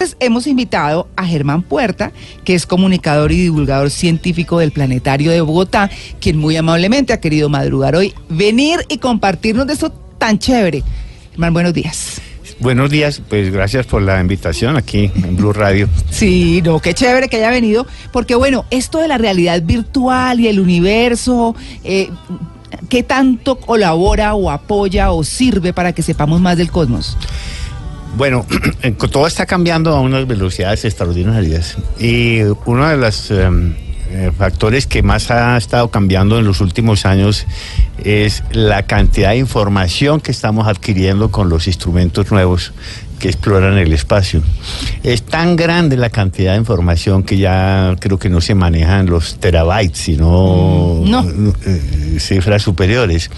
Pues 0.00 0.16
hemos 0.20 0.46
invitado 0.46 1.08
a 1.16 1.26
Germán 1.26 1.62
Puerta, 1.62 2.12
que 2.44 2.54
es 2.54 2.66
comunicador 2.66 3.32
y 3.32 3.36
divulgador 3.36 3.90
científico 3.90 4.60
del 4.60 4.70
Planetario 4.70 5.32
de 5.32 5.40
Bogotá, 5.40 5.90
quien 6.20 6.38
muy 6.38 6.56
amablemente 6.56 7.12
ha 7.12 7.18
querido 7.18 7.48
madrugar 7.48 7.96
hoy, 7.96 8.14
venir 8.28 8.78
y 8.88 8.98
compartirnos 8.98 9.66
de 9.66 9.72
esto 9.72 9.90
tan 10.16 10.38
chévere. 10.38 10.84
Germán, 11.32 11.52
buenos 11.52 11.74
días. 11.74 12.20
Buenos 12.60 12.90
días, 12.90 13.20
pues 13.28 13.52
gracias 13.52 13.86
por 13.86 14.00
la 14.00 14.20
invitación 14.20 14.76
aquí 14.76 15.10
en 15.16 15.36
Blue 15.36 15.52
Radio. 15.52 15.88
Sí, 16.10 16.62
no, 16.64 16.78
qué 16.78 16.94
chévere 16.94 17.28
que 17.28 17.38
haya 17.38 17.50
venido, 17.50 17.84
porque 18.12 18.36
bueno, 18.36 18.66
esto 18.70 19.00
de 19.00 19.08
la 19.08 19.18
realidad 19.18 19.60
virtual 19.64 20.38
y 20.38 20.46
el 20.46 20.60
universo, 20.60 21.56
eh, 21.82 22.08
¿qué 22.88 23.02
tanto 23.02 23.58
colabora 23.58 24.34
o 24.34 24.48
apoya 24.48 25.10
o 25.10 25.24
sirve 25.24 25.72
para 25.72 25.92
que 25.92 26.02
sepamos 26.02 26.40
más 26.40 26.56
del 26.56 26.70
cosmos? 26.70 27.16
Bueno, 28.16 28.44
todo 29.12 29.26
está 29.26 29.46
cambiando 29.46 29.94
a 29.94 30.00
unas 30.00 30.26
velocidades 30.26 30.84
extraordinarias 30.84 31.76
y 32.00 32.40
uno 32.64 32.88
de 32.88 32.96
los 32.96 33.30
em, 33.30 33.74
eh, 34.10 34.32
factores 34.36 34.86
que 34.86 35.02
más 35.02 35.30
ha 35.30 35.56
estado 35.56 35.90
cambiando 35.90 36.38
en 36.38 36.44
los 36.44 36.60
últimos 36.60 37.04
años 37.06 37.46
es 38.02 38.42
la 38.52 38.84
cantidad 38.86 39.30
de 39.30 39.36
información 39.36 40.20
que 40.20 40.30
estamos 40.32 40.66
adquiriendo 40.66 41.30
con 41.30 41.48
los 41.48 41.66
instrumentos 41.66 42.30
nuevos 42.32 42.72
que 43.20 43.28
exploran 43.28 43.76
el 43.78 43.92
espacio. 43.92 44.42
Es 45.02 45.22
tan 45.24 45.56
grande 45.56 45.96
la 45.96 46.08
cantidad 46.08 46.52
de 46.52 46.58
información 46.58 47.24
que 47.24 47.36
ya 47.36 47.96
creo 47.98 48.16
que 48.18 48.28
no 48.30 48.40
se 48.40 48.54
manejan 48.54 49.06
los 49.06 49.38
terabytes, 49.40 49.98
sino 49.98 51.02
Mm, 51.04 51.10
no. 51.10 51.52
eh, 51.66 52.16
cifras 52.20 52.62
superiores. 52.62 53.30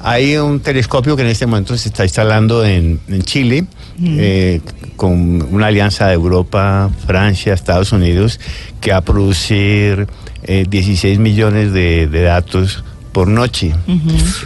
Hay 0.00 0.36
un 0.36 0.58
telescopio 0.60 1.14
que 1.16 1.22
en 1.22 1.28
este 1.28 1.46
momento 1.46 1.76
se 1.76 1.88
está 1.88 2.02
instalando 2.02 2.64
en, 2.64 2.98
en 3.08 3.22
Chile, 3.22 3.64
eh, 4.04 4.60
con 4.96 5.42
una 5.52 5.66
alianza 5.66 6.08
de 6.08 6.14
Europa, 6.14 6.90
Francia, 7.06 7.54
Estados 7.54 7.92
Unidos, 7.92 8.40
que 8.80 8.92
va 8.92 8.98
a 8.98 9.00
producir 9.02 10.06
eh, 10.44 10.66
16 10.68 11.18
millones 11.18 11.72
de, 11.72 12.06
de 12.06 12.22
datos 12.22 12.84
por 13.12 13.28
noche. 13.28 13.72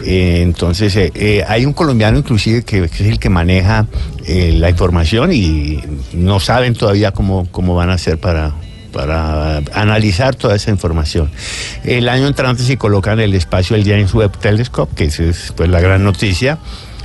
Eh, 0.05 0.41
entonces, 0.43 0.95
eh, 0.95 1.11
eh, 1.15 1.43
hay 1.47 1.65
un 1.65 1.73
colombiano 1.73 2.17
inclusive 2.17 2.63
que, 2.63 2.89
que 2.89 3.03
es 3.03 3.09
el 3.09 3.19
que 3.19 3.29
maneja 3.29 3.87
eh, 4.25 4.53
la 4.53 4.69
información 4.69 5.31
y 5.33 5.79
no 6.13 6.39
saben 6.39 6.75
todavía 6.75 7.11
cómo, 7.11 7.47
cómo 7.49 7.75
van 7.75 7.89
a 7.89 7.93
hacer 7.93 8.19
para, 8.19 8.53
para 8.91 9.57
analizar 9.73 10.35
toda 10.35 10.55
esa 10.55 10.69
información. 10.69 11.31
El 11.83 12.09
año 12.09 12.27
entrante 12.27 12.63
se 12.63 12.77
coloca 12.77 13.13
en 13.13 13.21
el 13.21 13.33
espacio 13.33 13.75
el 13.75 13.85
James 13.85 14.13
Webb 14.13 14.37
Telescope, 14.37 14.93
que 14.95 15.05
es 15.05 15.53
pues, 15.55 15.69
la 15.69 15.79
gran 15.79 16.03
noticia. 16.03 16.59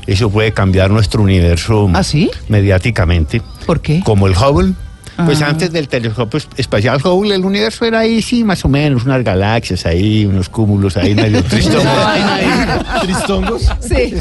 Eso 0.07 0.31
puede 0.31 0.53
cambiar 0.53 0.91
nuestro 0.91 1.23
universo 1.23 1.89
¿Ah, 1.95 2.03
sí? 2.03 2.31
mediáticamente. 2.49 3.41
¿Por 3.67 3.81
qué? 3.81 4.01
Como 4.05 4.27
el 4.27 4.35
Hubble. 4.37 4.75
Pues 5.25 5.43
Ah. 5.43 5.49
antes 5.49 5.71
del 5.73 5.89
telescopio 5.89 6.39
es- 6.39 6.49
espacial 6.57 7.01
Hubble, 7.05 7.35
el 7.35 7.45
universo 7.45 7.85
era 7.85 8.01
ahí, 8.01 8.23
sí, 8.23 8.45
más 8.45 8.65
o 8.65 8.69
menos, 8.69 9.05
unas 9.05 9.23
galaxias 9.23 9.85
ahí, 9.87 10.25
unos 10.25 10.49
cúmulos 10.49 10.97
ahí 10.97 11.15
medio 11.15 11.43
tristes. 11.45 11.83
¿Tristongos? 13.03 13.69
Sí. 13.81 14.15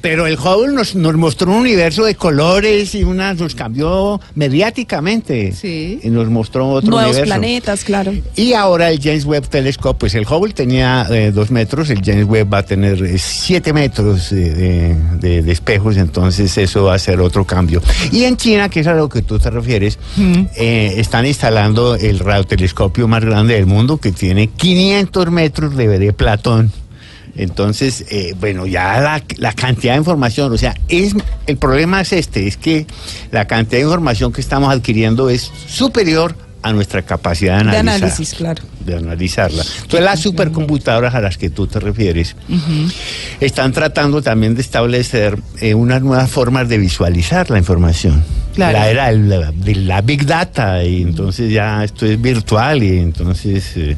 Pero 0.00 0.26
el 0.26 0.34
Hubble 0.38 0.72
nos, 0.72 0.94
nos 0.94 1.14
mostró 1.16 1.50
un 1.52 1.58
universo 1.58 2.04
de 2.04 2.14
colores 2.14 2.94
y 2.94 3.04
una, 3.04 3.34
nos 3.34 3.54
cambió 3.54 4.20
mediáticamente. 4.34 5.52
Sí. 5.52 6.00
Y 6.02 6.08
nos 6.10 6.28
mostró 6.28 6.68
otro 6.68 6.90
Nuevos 6.90 7.12
universo. 7.12 7.30
planetas, 7.34 7.84
claro. 7.84 8.12
Y 8.36 8.52
ahora 8.54 8.90
el 8.90 9.00
James 9.00 9.24
Webb 9.24 9.48
Telescope, 9.48 9.98
pues 10.00 10.14
el 10.14 10.26
Hubble 10.26 10.52
tenía 10.52 11.06
eh, 11.10 11.30
dos 11.32 11.50
metros, 11.50 11.90
el 11.90 12.02
James 12.04 12.26
Webb 12.26 12.52
va 12.52 12.58
a 12.58 12.62
tener 12.64 13.02
eh, 13.02 13.18
siete 13.18 13.72
metros 13.72 14.32
eh, 14.32 14.36
de, 14.36 14.94
de- 15.20 15.42
de 15.42 15.52
espejos, 15.52 15.96
entonces 15.96 16.56
eso 16.58 16.84
va 16.84 16.94
a 16.94 16.98
ser 16.98 17.20
otro 17.20 17.44
cambio. 17.44 17.82
Y 18.12 18.24
en 18.24 18.36
China, 18.36 18.68
que 18.68 18.80
es 18.80 18.86
a 18.86 18.94
lo 18.94 19.08
que 19.08 19.22
tú 19.22 19.38
te 19.38 19.50
refieres, 19.50 19.98
eh, 20.56 20.94
están 20.96 21.26
instalando 21.26 21.94
el 21.96 22.18
radiotelescopio 22.18 23.08
más 23.08 23.24
grande 23.24 23.54
del 23.54 23.66
mundo, 23.66 23.98
que 23.98 24.12
tiene 24.12 24.48
500 24.48 25.30
metros 25.30 25.76
de, 25.76 25.98
de 25.98 26.12
Platón. 26.12 26.72
Entonces, 27.36 28.04
eh, 28.10 28.34
bueno, 28.38 28.64
ya 28.66 29.00
la, 29.00 29.22
la 29.38 29.52
cantidad 29.52 29.94
de 29.94 29.98
información, 29.98 30.52
o 30.52 30.56
sea, 30.56 30.74
es 30.88 31.14
el 31.46 31.56
problema 31.56 32.00
es 32.00 32.12
este, 32.12 32.46
es 32.46 32.56
que 32.56 32.86
la 33.32 33.46
cantidad 33.46 33.78
de 33.80 33.84
información 33.86 34.32
que 34.32 34.40
estamos 34.40 34.72
adquiriendo 34.72 35.28
es 35.30 35.50
superior 35.66 36.36
a 36.62 36.72
nuestra 36.72 37.02
capacidad 37.02 37.58
de 37.58 37.64
De 37.72 37.76
analizar. 37.76 37.96
análisis, 38.08 38.34
claro. 38.34 38.62
De 38.86 38.96
analizarla. 38.96 39.62
Entonces, 39.82 40.00
las 40.00 40.20
supercomputadoras 40.20 41.14
a 41.14 41.20
las 41.20 41.36
que 41.36 41.50
tú 41.50 41.66
te 41.66 41.78
refieres 41.80 42.36
están 43.40 43.72
tratando 43.72 44.22
también 44.22 44.54
de 44.54 44.62
establecer 44.62 45.38
eh, 45.60 45.74
unas 45.74 46.00
nuevas 46.02 46.30
formas 46.30 46.68
de 46.68 46.78
visualizar 46.78 47.50
la 47.50 47.58
información. 47.58 48.24
Claro. 48.54 48.78
La 48.78 48.88
era 48.90 49.10
el- 49.10 49.28
la- 49.28 49.52
de 49.52 49.74
la 49.74 50.00
Big 50.00 50.24
Data, 50.26 50.84
y 50.84 51.02
entonces 51.02 51.50
ya 51.52 51.82
esto 51.84 52.06
es 52.06 52.20
virtual, 52.20 52.82
y 52.82 52.98
entonces. 52.98 53.76
eh, 53.76 53.96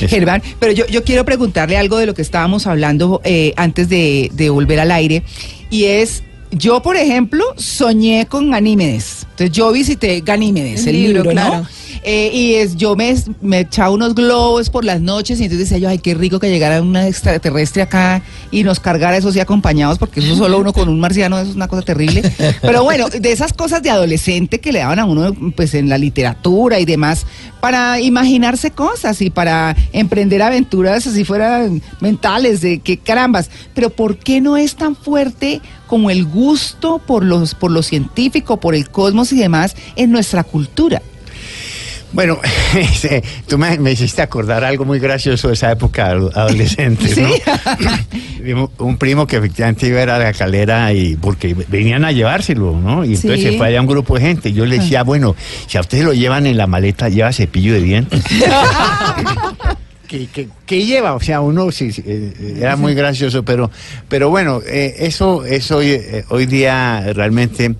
es- 0.00 0.10
Germán, 0.10 0.42
pero 0.58 0.72
yo, 0.72 0.86
yo 0.86 1.02
quiero 1.04 1.24
preguntarle 1.24 1.76
algo 1.76 1.98
de 1.98 2.06
lo 2.06 2.14
que 2.14 2.22
estábamos 2.22 2.66
hablando 2.66 3.20
eh, 3.24 3.52
antes 3.56 3.88
de, 3.88 4.30
de 4.32 4.48
volver 4.50 4.80
al 4.80 4.90
aire, 4.90 5.22
y 5.70 5.84
es, 5.84 6.22
yo 6.52 6.80
por 6.82 6.96
ejemplo 6.96 7.44
soñé 7.56 8.26
con 8.26 8.50
Ganímedes, 8.50 9.26
entonces 9.30 9.50
yo 9.56 9.72
visité 9.72 10.20
Ganímedes, 10.24 10.86
el, 10.86 10.94
El 10.96 11.02
libro, 11.02 11.22
libro, 11.24 11.34
¿no? 11.34 11.66
Eh, 12.02 12.30
y 12.32 12.54
es, 12.54 12.76
yo 12.76 12.96
me, 12.96 13.14
me 13.40 13.60
echaba 13.60 13.90
unos 13.90 14.14
globos 14.14 14.70
por 14.70 14.84
las 14.84 15.00
noches 15.00 15.40
y 15.40 15.44
entonces 15.44 15.68
decía 15.68 15.78
yo, 15.78 15.88
ay, 15.88 15.98
qué 15.98 16.14
rico 16.14 16.38
que 16.38 16.48
llegara 16.48 16.80
un 16.82 16.96
extraterrestre 16.96 17.82
acá 17.82 18.22
y 18.50 18.62
nos 18.62 18.80
cargara 18.80 19.16
eso 19.16 19.32
sí 19.32 19.40
acompañados, 19.40 19.98
porque 19.98 20.20
eso 20.20 20.36
solo 20.36 20.58
uno 20.58 20.72
con 20.72 20.88
un 20.88 21.00
marciano 21.00 21.38
eso 21.38 21.50
es 21.50 21.56
una 21.56 21.68
cosa 21.68 21.82
terrible. 21.82 22.22
Pero 22.62 22.84
bueno, 22.84 23.08
de 23.08 23.32
esas 23.32 23.52
cosas 23.52 23.82
de 23.82 23.90
adolescente 23.90 24.60
que 24.60 24.72
le 24.72 24.80
daban 24.80 24.98
a 24.98 25.04
uno 25.04 25.34
pues 25.54 25.74
en 25.74 25.88
la 25.88 25.98
literatura 25.98 26.80
y 26.80 26.84
demás, 26.84 27.26
para 27.60 28.00
imaginarse 28.00 28.70
cosas 28.70 29.20
y 29.22 29.30
para 29.30 29.74
emprender 29.92 30.42
aventuras 30.42 31.06
así 31.06 31.24
fueran 31.24 31.82
mentales, 32.00 32.60
de 32.60 32.78
que 32.78 32.98
carambas. 32.98 33.50
Pero 33.74 33.90
¿por 33.90 34.18
qué 34.18 34.40
no 34.40 34.56
es 34.56 34.76
tan 34.76 34.94
fuerte 34.94 35.60
como 35.86 36.10
el 36.10 36.24
gusto 36.24 36.98
por 36.98 37.24
los, 37.24 37.54
por 37.54 37.70
lo 37.70 37.82
científico, 37.82 38.58
por 38.58 38.74
el 38.74 38.88
cosmos 38.90 39.32
y 39.32 39.36
demás 39.36 39.76
en 39.96 40.10
nuestra 40.10 40.44
cultura? 40.44 41.02
Bueno, 42.16 42.38
sí, 42.94 43.08
tú 43.46 43.58
me, 43.58 43.78
me 43.78 43.92
hiciste 43.92 44.22
acordar 44.22 44.64
algo 44.64 44.84
muy 44.86 44.98
gracioso 44.98 45.48
de 45.48 45.54
esa 45.54 45.70
época 45.70 46.06
ado- 46.12 46.32
adolescente, 46.34 47.06
Sí. 47.08 47.20
¿no? 47.20 47.28
Vimos 48.42 48.70
un 48.78 48.96
primo 48.96 49.26
que 49.26 49.36
efectivamente 49.36 49.86
iba 49.86 50.00
a 50.00 50.02
ir 50.04 50.10
a 50.10 50.18
la 50.18 50.32
calera 50.32 50.92
y 50.94 51.16
porque 51.16 51.54
venían 51.68 52.04
a 52.06 52.12
llevárselo, 52.12 52.72
¿no? 52.80 53.04
Y 53.04 53.14
entonces 53.16 53.40
Sí. 53.42 53.50
se 53.50 53.58
fue 53.58 53.66
allá 53.68 53.80
un 53.82 53.86
grupo 53.86 54.14
de 54.14 54.22
gente. 54.22 54.52
Yo 54.54 54.64
le 54.64 54.78
decía, 54.78 55.02
bueno, 55.02 55.36
si 55.66 55.76
a 55.76 55.82
ustedes 55.82 56.04
lo 56.04 56.14
llevan 56.14 56.46
en 56.46 56.56
la 56.56 56.66
maleta, 56.66 57.08
lleva 57.10 57.32
cepillo 57.32 57.74
de 57.74 57.82
dientes. 57.82 58.22
¿Qué, 60.08 60.28
qué- 60.32 60.48
qué 60.64 60.84
lleva? 60.86 61.14
O 61.14 61.20
sea, 61.20 61.40
uno 61.40 61.72
sí, 61.72 61.90
sí, 61.90 62.00
eh, 62.06 62.32
eh, 62.38 62.54
era 62.60 62.76
muy 62.76 62.94
gracioso, 62.94 63.44
pero, 63.44 63.72
pero 64.08 64.30
bueno, 64.30 64.60
eh, 64.64 64.94
eso 65.00 65.44
es 65.44 65.68
hoy, 65.72 65.90
eh, 65.90 66.24
hoy 66.28 66.46
día 66.46 67.12
realmente 67.12 67.74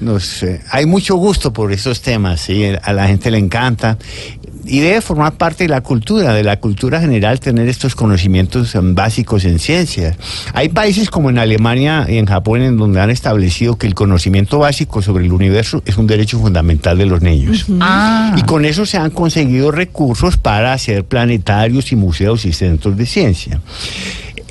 nos, 0.00 0.42
eh, 0.42 0.60
hay 0.70 0.86
mucho 0.86 1.16
gusto 1.16 1.52
por 1.52 1.72
esos 1.72 2.00
temas, 2.00 2.40
¿sí? 2.40 2.64
a 2.82 2.92
la 2.92 3.08
gente 3.08 3.30
le 3.30 3.38
encanta 3.38 3.98
y 4.64 4.80
debe 4.80 5.00
formar 5.00 5.32
parte 5.32 5.64
de 5.64 5.68
la 5.68 5.80
cultura, 5.80 6.32
de 6.32 6.44
la 6.44 6.60
cultura 6.60 7.00
general, 7.00 7.40
tener 7.40 7.68
estos 7.68 7.94
conocimientos 7.94 8.74
em, 8.74 8.94
básicos 8.94 9.44
en 9.44 9.58
ciencias. 9.58 10.16
Hay 10.54 10.68
países 10.68 11.10
como 11.10 11.30
en 11.30 11.38
Alemania 11.38 12.06
y 12.08 12.18
en 12.18 12.26
Japón 12.26 12.62
en 12.62 12.76
donde 12.76 13.00
han 13.00 13.10
establecido 13.10 13.76
que 13.76 13.86
el 13.86 13.94
conocimiento 13.94 14.58
básico 14.58 15.02
sobre 15.02 15.24
el 15.24 15.32
universo 15.32 15.82
es 15.86 15.96
un 15.96 16.06
derecho 16.06 16.38
fundamental 16.38 16.98
de 16.98 17.06
los 17.06 17.20
niños. 17.20 17.66
Ah. 17.80 18.34
Y 18.36 18.42
con 18.42 18.64
eso 18.64 18.86
se 18.86 18.96
han 18.96 19.10
conseguido 19.10 19.70
recursos 19.70 20.36
para 20.36 20.72
hacer 20.72 21.04
planetarios 21.04 21.90
y 21.92 21.96
museos 21.96 22.44
y 22.44 22.52
centros 22.52 22.96
de 22.96 23.06
ciencia. 23.06 23.60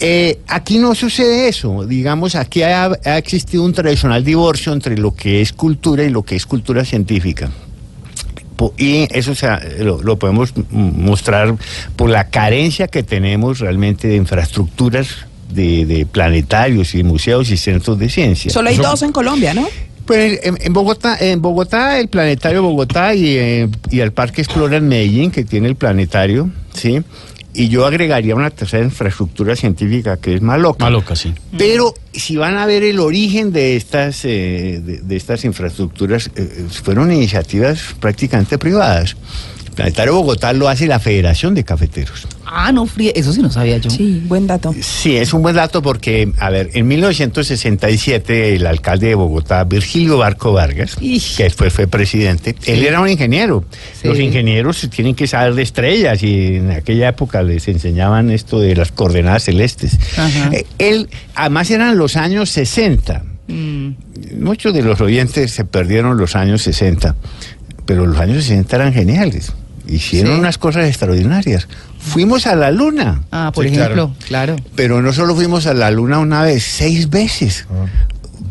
Eh, 0.02 0.40
aquí 0.48 0.78
no 0.78 0.96
sucede 0.96 1.48
eso. 1.50 1.86
Digamos, 1.86 2.36
aquí 2.36 2.62
ha, 2.64 2.86
ha 3.06 3.18
existido 3.18 3.64
un 3.64 3.74
tradicional 3.74 4.24
divorcio 4.24 4.72
entre 4.74 4.98
lo 4.98 5.14
que 5.14 5.42
es 5.42 5.52
cultura 5.54 6.04
y 6.04 6.10
lo 6.10 6.24
que 6.24 6.36
es 6.36 6.46
cultura 6.46 6.86
científica. 6.86 7.52
Y 8.78 9.08
eso 9.18 9.32
o 9.32 9.36
sea, 9.36 9.62
lo, 9.80 10.02
lo 10.02 10.20
podemos 10.20 10.54
mostrar 10.70 11.56
por 11.96 12.10
la 12.10 12.26
carencia 12.30 12.88
que 12.88 13.04
tenemos 13.04 13.60
realmente 13.60 14.10
de 14.10 14.18
infraestructuras 14.18 15.08
de, 15.54 15.86
de 15.86 16.06
planetarios 16.06 16.94
y 16.94 17.04
museos 17.04 17.50
y 17.52 17.58
centros 17.58 17.98
de 17.98 18.10
ciencia. 18.10 18.52
Solo 18.52 18.68
hay 18.70 18.76
Eso- 18.76 18.84
dos 18.84 19.02
en 19.02 19.12
Colombia, 19.14 19.54
¿no? 19.54 19.66
Pues 20.06 20.40
en, 20.44 20.58
en 20.62 20.74
Bogotá, 20.74 21.18
en 21.22 21.42
Bogotá, 21.42 22.00
el 22.00 22.08
planetario 22.10 22.64
Bogotá 22.64 23.14
y, 23.16 23.38
eh, 23.38 23.70
y 23.92 24.00
el 24.02 24.12
Parque 24.12 24.42
Explora 24.42 24.78
en 24.78 24.88
Medellín, 24.88 25.30
que 25.32 25.44
tiene 25.46 25.68
el 25.68 25.76
planetario, 25.76 26.50
¿sí? 26.74 27.02
Y 27.54 27.68
yo 27.70 27.86
agregaría 27.86 28.36
una 28.36 28.52
tercera 28.52 28.84
infraestructura 28.84 29.56
científica 29.56 30.18
que 30.18 30.36
es 30.36 30.42
Maloca. 30.42 30.86
Maloca, 30.86 31.16
sí. 31.16 31.34
Pero 31.58 31.94
si 32.14 32.36
van 32.38 32.58
a 32.58 32.66
ver 32.66 32.84
el 32.84 33.00
origen 33.00 33.52
de 33.52 33.76
estas, 33.76 34.24
eh, 34.26 34.82
de, 34.84 35.00
de 35.00 35.16
estas 35.16 35.44
infraestructuras, 35.46 36.28
eh, 36.28 36.32
eh, 36.36 36.66
fueron 36.84 37.12
iniciativas 37.12 37.96
prácticamente 38.00 38.58
privadas. 38.58 39.16
El 39.80 39.94
Planetario 39.94 40.16
Bogotá 40.16 40.54
lo 40.54 40.68
hace 40.68 40.88
la 40.88 41.00
Federación 41.00 41.56
de 41.56 41.64
Cafeteros. 41.64 42.28
Ah, 42.46 42.72
no, 42.72 42.86
fríe. 42.86 43.14
Eso 43.16 43.32
sí 43.32 43.42
no 43.42 43.50
sabía 43.50 43.78
yo. 43.78 43.90
Sí, 43.90 44.22
buen 44.26 44.48
dato. 44.48 44.74
Sí, 44.82 45.16
es 45.16 45.34
un 45.34 45.42
buen 45.42 45.56
dato 45.56 45.82
porque, 45.82 46.32
a 46.40 46.50
ver, 46.50 46.72
en 46.74 46.88
1967 46.88 48.56
el 48.56 48.66
alcalde 48.66 49.08
de 49.08 49.16
Bogotá, 49.16 49.64
Virgilio 49.64 50.18
Barco 50.18 50.52
Vargas, 50.52 50.98
Ish. 51.00 51.38
que 51.38 51.44
después 51.44 51.72
fue 51.72 51.88
presidente, 51.88 52.56
él 52.66 52.86
era 52.86 53.00
un 53.00 53.08
ingeniero. 53.08 53.64
Sí. 54.02 54.08
Los 54.08 54.20
ingenieros 54.20 54.88
tienen 54.90 55.16
que 55.16 55.28
saber 55.28 55.54
de 55.54 55.62
estrellas 55.62 56.22
y 56.24 56.56
en 56.56 56.72
aquella 56.72 57.10
época 57.10 57.42
les 57.44 57.68
enseñaban 57.68 58.32
esto 58.32 58.60
de 58.60 58.76
las 58.76 58.92
coordenadas 58.92 59.44
celestes. 59.44 59.98
Ajá. 60.18 60.50
Eh, 60.52 60.66
él, 60.80 61.10
además 61.36 61.70
eran 61.72 61.98
los 61.98 62.18
años 62.18 62.50
60. 62.50 63.24
Mm. 63.48 63.90
Muchos 64.40 64.74
de 64.74 64.82
los 64.82 65.00
oyentes 65.02 65.52
se 65.52 65.66
perdieron 65.66 66.18
los 66.18 66.36
años 66.36 66.62
60, 66.64 67.16
pero 67.86 68.06
los 68.06 68.20
años 68.20 68.44
60 68.44 68.76
eran 68.76 68.94
geniales. 68.94 69.54
Hicieron 69.90 70.34
Sí. 70.36 70.40
unas 70.40 70.58
cosas 70.58 70.88
extraordinarias. 70.88 71.68
Fuimos 72.00 72.46
a 72.48 72.56
la 72.56 72.72
luna. 72.72 73.24
Ah, 73.32 73.52
por 73.54 73.66
Sí, 73.68 73.74
ejemplo, 73.76 74.14
claro. 74.28 74.56
Pero 74.76 75.02
no 75.02 75.12
solo 75.14 75.36
fuimos 75.36 75.66
a 75.68 75.74
la 75.74 75.90
luna 75.92 76.20
una 76.20 76.44
vez, 76.44 76.64
seis 76.64 77.10
veces. 77.10 77.66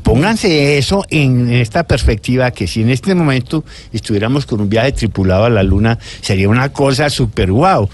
Pónganse 0.03 0.79
eso 0.79 1.05
en, 1.11 1.49
en 1.49 1.55
esta 1.61 1.83
perspectiva, 1.85 2.51
que 2.51 2.67
si 2.67 2.83
en 2.83 2.91
este 2.91 3.15
momento 3.15 3.65
estuviéramos 3.93 4.47
con 4.47 4.61
un 4.61 4.69
viaje 4.69 4.93
tripulado 4.93 5.45
a 5.45 5.51
la 5.51 5.63
luna, 5.63 5.99
sería 6.23 6.49
una 6.49 6.71
cosa 6.73 7.11
súper 7.11 7.53
guau. 7.53 7.89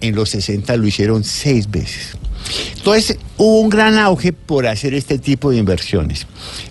En 0.00 0.14
los 0.14 0.30
60 0.30 0.76
lo 0.76 0.86
hicieron 0.86 1.24
seis 1.24 1.70
veces. 1.70 2.16
Entonces 2.76 3.18
hubo 3.36 3.60
un 3.60 3.68
gran 3.68 3.98
auge 3.98 4.32
por 4.32 4.66
hacer 4.68 4.94
este 4.94 5.18
tipo 5.18 5.50
de 5.50 5.56
inversiones. 5.58 6.26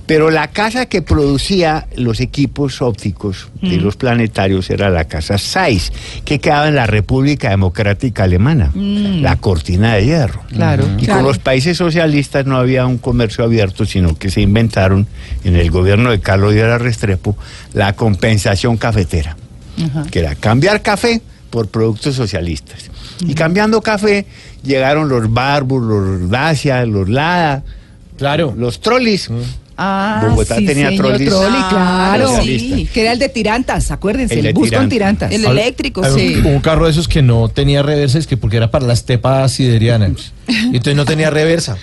Pero 0.07 0.31
la 0.31 0.47
casa 0.47 0.85
que 0.85 1.01
producía 1.01 1.87
los 1.97 2.21
equipos 2.21 2.81
ópticos 2.81 3.49
de 3.61 3.75
los 3.77 3.97
planetarios 3.97 4.69
era 4.69 4.89
la 4.89 5.03
casa 5.05 5.37
Zeiss, 5.37 5.91
que 6.23 6.39
quedaba 6.39 6.69
en 6.69 6.75
la 6.75 6.87
República 6.87 7.49
Democrática 7.49 8.23
Alemana, 8.23 8.71
la 8.73 9.35
cortina 9.35 9.95
de 9.95 10.05
hierro. 10.05 10.41
Claro. 10.47 10.87
Y 10.97 11.03
Claro. 11.03 11.19
con 11.19 11.27
los 11.27 11.37
países 11.39 11.77
socialistas 11.77 12.45
no 12.45 12.55
había 12.57 12.85
un 12.87 12.97
comercio 12.97 13.43
abierto, 13.43 13.85
sino 13.85 14.17
que 14.17 14.31
se 14.31 14.39
inventaron 14.41 15.05
en 15.43 15.57
el 15.57 15.69
gobierno 15.69 16.09
de 16.11 16.21
Carlos 16.21 16.53
Díaz 16.53 16.81
Restrepo 16.81 17.35
la 17.73 17.93
compensación 17.93 18.77
cafetera, 18.77 19.35
Ajá. 19.85 20.05
que 20.09 20.19
era 20.19 20.33
cambiar 20.35 20.81
café 20.81 21.21
por 21.49 21.67
productos 21.67 22.15
socialistas. 22.15 22.89
Y 23.21 23.33
cambiando 23.33 23.81
café 23.81 24.25
llegaron 24.63 25.09
los 25.09 25.31
Barbus, 25.33 25.83
los 25.83 26.29
Dacia, 26.29 26.85
los 26.85 27.09
Lada, 27.09 27.63
Claro. 28.17 28.53
los 28.57 28.79
Trollis. 28.81 29.29
Ah, 29.79 30.25
Bogotá 30.27 30.55
sí, 30.55 30.65
tenía 30.65 30.89
señor, 30.89 31.05
trolis. 31.05 31.29
Trolli, 31.29 31.57
claro. 31.69 32.41
Sí, 32.41 32.89
que 32.91 33.01
era 33.01 33.11
el 33.11 33.19
de 33.19 33.29
tirantas, 33.29 33.91
acuérdense, 33.91 34.39
El 34.39 34.51
bus 34.53 34.71
con 34.71 34.89
tirantas. 34.89 35.31
El 35.31 35.45
eléctrico, 35.45 36.03
Había 36.03 36.17
sí. 36.17 36.35
un, 36.43 36.47
un 36.47 36.61
carro 36.61 36.85
de 36.85 36.91
esos 36.91 37.07
que 37.07 37.21
no 37.21 37.47
tenía 37.49 37.83
reversa, 37.83 38.17
es 38.17 38.25
que 38.25 38.37
porque 38.37 38.57
era 38.57 38.71
para 38.71 38.87
la 38.87 38.93
estepa 38.93 39.47
siberiana. 39.47 40.07
Y 40.47 40.53
entonces 40.77 40.95
no 40.95 41.05
tenía 41.05 41.29
reversa. 41.29 41.77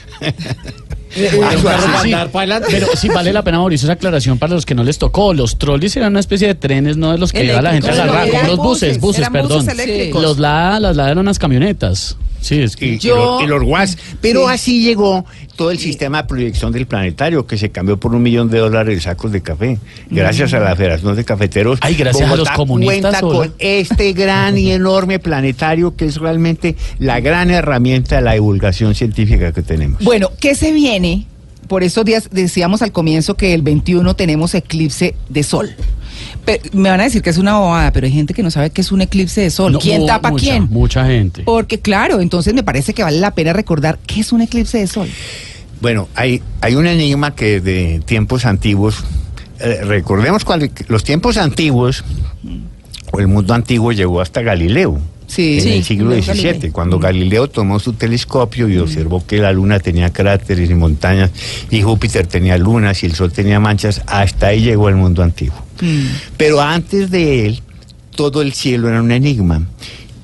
Para 1.62 2.24
adelante. 2.40 2.68
Pero 2.70 2.88
sí 2.96 3.08
vale 3.08 3.32
la 3.32 3.42
pena, 3.42 3.58
Mauricio, 3.58 3.86
esa 3.86 3.94
aclaración 3.94 4.38
para 4.38 4.54
los 4.54 4.66
que 4.66 4.74
no 4.74 4.82
les 4.84 4.98
tocó. 4.98 5.34
Los 5.34 5.58
trolleys 5.58 5.96
eran 5.96 6.12
una 6.12 6.20
especie 6.20 6.46
de 6.48 6.54
trenes, 6.54 6.96
no 6.96 7.12
de 7.12 7.18
los 7.18 7.32
que 7.32 7.44
iba 7.44 7.60
la 7.62 7.72
gente 7.72 7.88
a 7.88 7.92
agarrar, 7.92 8.28
como 8.30 8.42
los 8.48 8.56
buses, 8.58 9.00
buses, 9.00 9.28
perdón. 9.30 9.64
buses. 9.66 10.14
Los 10.14 10.38
LADA, 10.38 10.80
las 10.80 10.96
eran 10.98 11.18
unas 11.18 11.38
camionetas. 11.38 12.16
Sí, 12.40 12.60
es 12.60 12.76
que... 12.76 12.86
Y, 12.86 12.94
y 12.94 12.98
Yo- 12.98 13.16
los, 13.16 13.42
y 13.42 13.46
los 13.46 13.62
guas. 13.62 13.96
Pero 14.20 14.40
Sí. 14.48 14.52
así 14.52 14.82
llegó 14.82 15.24
todo 15.56 15.70
el 15.70 15.78
sistema 15.78 16.22
de 16.22 16.28
proyección 16.28 16.72
del 16.72 16.86
planetario, 16.86 17.46
que 17.46 17.56
se 17.56 17.70
cambió 17.70 17.98
por 17.98 18.14
un 18.14 18.22
millón 18.22 18.50
de 18.50 18.58
dólares 18.58 18.96
de 18.96 19.00
sacos 19.00 19.32
de 19.32 19.40
café. 19.40 19.78
Gracias 20.10 20.52
a 20.54 20.60
la 20.60 20.74
Federación 20.76 21.16
de 21.16 21.24
Cafeteros. 21.24 21.78
Ay, 21.82 21.94
gracias 21.94 22.30
a 22.30 22.36
los 22.36 22.50
comunistas, 22.50 23.20
Cuenta 23.20 23.20
con 23.20 23.54
este 23.58 24.12
gran 24.12 24.58
y 24.58 24.72
enorme 24.72 25.18
planetario, 25.18 25.96
que 25.96 26.06
es 26.06 26.16
realmente 26.16 26.76
la 26.98 27.20
gran 27.20 27.50
herramienta 27.50 28.16
de 28.16 28.22
la 28.22 28.32
divulgación 28.32 28.94
científica 28.94 29.52
que 29.52 29.62
tenemos. 29.62 30.02
Bueno, 30.02 30.30
¿qué 30.40 30.54
se 30.54 30.72
viene? 30.72 31.26
Por 31.68 31.82
estos 31.82 32.04
días 32.04 32.28
decíamos 32.30 32.82
al 32.82 32.92
comienzo 32.92 33.36
que 33.36 33.54
el 33.54 33.62
21 33.62 34.14
tenemos 34.14 34.54
eclipse 34.54 35.14
de 35.28 35.42
sol. 35.42 35.74
Me 36.72 36.90
van 36.90 37.00
a 37.00 37.04
decir 37.04 37.22
que 37.22 37.30
es 37.30 37.38
una 37.38 37.58
bobada, 37.58 37.92
pero 37.92 38.06
hay 38.06 38.12
gente 38.12 38.34
que 38.34 38.42
no 38.42 38.50
sabe 38.50 38.70
qué 38.70 38.80
es 38.80 38.92
un 38.92 39.00
eclipse 39.00 39.40
de 39.40 39.50
sol. 39.50 39.72
No, 39.72 39.78
¿Quién 39.78 40.06
tapa 40.06 40.30
mucha, 40.30 40.44
quién? 40.44 40.68
Mucha 40.70 41.06
gente. 41.06 41.42
Porque 41.42 41.80
claro, 41.80 42.20
entonces 42.20 42.52
me 42.54 42.62
parece 42.62 42.92
que 42.92 43.02
vale 43.02 43.18
la 43.18 43.32
pena 43.32 43.52
recordar 43.52 43.98
qué 44.06 44.20
es 44.20 44.32
un 44.32 44.42
eclipse 44.42 44.78
de 44.78 44.86
sol. 44.86 45.08
Bueno, 45.80 46.08
hay, 46.14 46.42
hay 46.60 46.76
un 46.76 46.86
enigma 46.86 47.34
que 47.34 47.60
de 47.60 48.00
tiempos 48.04 48.44
antiguos, 48.46 49.04
eh, 49.60 49.80
recordemos 49.84 50.44
cuando 50.44 50.66
los 50.88 51.04
tiempos 51.04 51.36
antiguos, 51.36 52.04
o 53.12 53.20
el 53.20 53.28
mundo 53.28 53.54
antiguo 53.54 53.92
llegó 53.92 54.20
hasta 54.20 54.42
Galileo. 54.42 54.98
Sí. 55.26 55.54
en 55.54 55.60
Sí, 55.60 55.72
el 55.72 55.84
siglo 55.84 56.10
XVII, 56.22 56.70
cuando 56.70 56.98
Galileo 56.98 57.48
tomó 57.48 57.80
su 57.80 57.94
telescopio 57.94 58.68
y 58.68 58.76
observó 58.76 59.24
que 59.26 59.38
la 59.38 59.52
luna 59.52 59.80
tenía 59.80 60.12
cráteres 60.12 60.70
y 60.70 60.74
montañas, 60.74 61.30
y 61.70 61.82
Júpiter 61.82 62.26
tenía 62.26 62.58
lunas 62.58 63.02
y 63.02 63.06
el 63.06 63.14
sol 63.14 63.32
tenía 63.32 63.58
manchas, 63.58 64.02
hasta 64.06 64.48
ahí 64.48 64.60
llegó 64.60 64.88
el 64.88 64.96
mundo 64.96 65.22
antiguo. 65.22 65.63
Mm. 65.80 66.06
Pero 66.36 66.60
antes 66.60 67.10
de 67.10 67.46
él, 67.46 67.62
todo 68.14 68.42
el 68.42 68.52
cielo 68.52 68.88
era 68.88 69.02
un 69.02 69.12
enigma. 69.12 69.66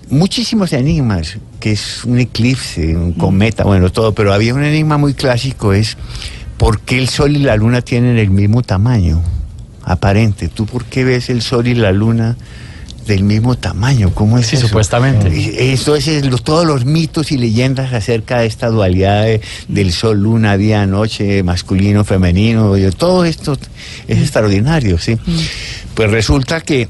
Muchísimos 0.08 0.73
enigmas, 0.73 1.38
que 1.61 1.73
es 1.73 2.05
un 2.05 2.19
eclipse, 2.19 2.97
un 2.97 3.12
cometa, 3.12 3.64
bueno, 3.64 3.91
todo, 3.91 4.12
pero 4.12 4.32
había 4.32 4.55
un 4.55 4.64
enigma 4.64 4.99
muy 4.99 5.14
clásico, 5.14 5.73
es 5.73 5.97
¿por 6.56 6.81
qué 6.81 6.99
el 6.99 7.08
sol 7.08 7.37
y 7.37 7.41
la 7.41 7.56
luna 7.56 7.81
tienen 7.81 8.19
el 8.19 8.31
mismo 8.31 8.62
tamaño 8.62 9.23
aparente? 9.85 10.49
¿Tú 10.49 10.67
por 10.67 10.85
qué 10.85 11.05
ves 11.05 11.31
el 11.31 11.43
sol 11.43 11.69
y 11.69 11.75
la 11.75 11.93
luna 11.93 12.37
del 13.06 13.25
mismo 13.25 13.56
tamaño? 13.56 14.12
¿Cómo 14.14 14.38
es 14.38 14.47
Sí, 14.47 14.56
eso? 14.56 14.69
supuestamente. 14.69 15.29
Y 15.35 15.73
Eso 15.73 15.97
es, 15.97 16.06
es 16.08 16.26
los- 16.26 16.44
todos 16.44 16.67
los 16.67 16.85
mitos 16.85 17.32
y 17.32 17.38
leyendas 17.38 17.93
acerca 17.93 18.38
de 18.41 18.47
esta 18.47 18.69
dualidad 18.69 19.25
de- 19.25 19.41
del 19.69 19.93
sol, 19.93 20.20
luna, 20.23 20.56
día, 20.56 20.87
noche, 20.87 21.43
masculino, 21.43 22.05
femenino, 22.05 22.76
y 22.79 22.88
todo 22.91 23.25
esto 23.25 23.56
es 24.06 24.19
extraordinario, 24.19 24.99
¿sí? 24.99 25.17
Pues 25.94 26.11
resulta 26.11 26.61
que 26.61 26.88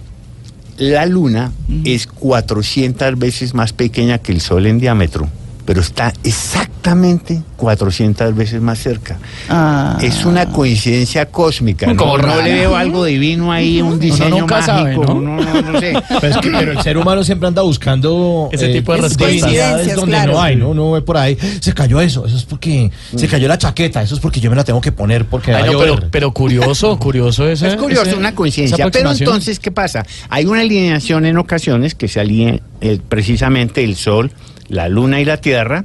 la 0.78 1.04
luna 1.06 1.52
es 1.84 2.06
400 2.06 3.18
veces 3.18 3.54
más 3.54 3.72
pequeña 3.72 4.18
que 4.18 4.32
el 4.32 4.40
sol 4.40 4.66
en 4.66 4.78
diámetro, 4.78 5.28
pero 5.70 5.82
está 5.82 6.12
exactamente 6.24 7.42
400 7.56 8.34
veces 8.34 8.60
más 8.60 8.76
cerca. 8.80 9.18
Ah. 9.48 9.96
Es 10.02 10.24
una 10.24 10.46
coincidencia 10.46 11.26
cósmica. 11.26 11.86
No, 11.86 11.94
Como 11.96 12.18
no 12.18 12.24
rara. 12.24 12.42
le 12.42 12.54
veo 12.54 12.74
algo 12.74 13.04
divino 13.04 13.52
ahí, 13.52 13.80
un 13.80 14.00
diseño 14.00 14.30
nunca 14.40 14.56
mágico. 14.56 14.66
sabe, 14.76 14.96
¿no? 14.96 15.14
uno 15.14 15.36
no, 15.40 15.62
no 15.72 15.78
sé. 15.80 15.92
Pero, 16.20 16.34
es 16.34 16.40
que- 16.40 16.50
pero 16.50 16.72
el 16.72 16.82
ser 16.82 16.96
humano 16.98 17.22
siempre 17.22 17.46
anda 17.46 17.62
buscando 17.62 18.48
eh, 18.50 18.56
Ese 18.56 18.68
tipo 18.70 18.92
de 18.94 18.98
Es 18.98 19.04
respuestas. 19.04 19.42
coincidencias, 19.42 19.96
donde 19.96 20.16
claro. 20.16 20.32
no 20.32 20.42
hay, 20.42 20.56
¿no? 20.56 20.70
Uno 20.70 20.90
ve 20.90 21.02
por 21.02 21.16
ahí, 21.16 21.38
se 21.60 21.72
cayó 21.72 22.00
eso, 22.00 22.26
eso 22.26 22.36
es 22.36 22.44
porque 22.46 22.90
se 23.14 23.28
cayó 23.28 23.46
la 23.46 23.56
chaqueta, 23.56 24.02
eso 24.02 24.16
es 24.16 24.20
porque 24.20 24.40
yo 24.40 24.50
me 24.50 24.56
la 24.56 24.64
tengo 24.64 24.80
que 24.80 24.90
poner 24.90 25.24
porque 25.26 25.52
Ay, 25.54 25.72
va 25.72 25.84
a 25.84 25.86
no, 25.86 25.96
pero, 26.10 26.32
curioso, 26.32 26.98
curioso 26.98 27.46
ese. 27.48 27.68
Es 27.68 27.76
curioso, 27.76 28.02
ese- 28.10 28.16
una 28.16 28.34
coincidencia. 28.34 28.90
Pero 28.90 29.12
entonces, 29.12 29.60
¿qué 29.60 29.70
pasa? 29.70 30.04
Hay 30.30 30.46
una 30.46 30.62
alineación 30.62 31.26
en 31.26 31.38
ocasiones 31.38 31.94
que 31.94 32.08
se 32.08 32.18
alían 32.18 32.60
eh, 32.80 32.98
precisamente 33.08 33.84
el 33.84 33.94
Sol, 33.94 34.32
la 34.70 34.88
Luna 34.88 35.20
y 35.20 35.24
la 35.26 35.36
Tierra 35.36 35.84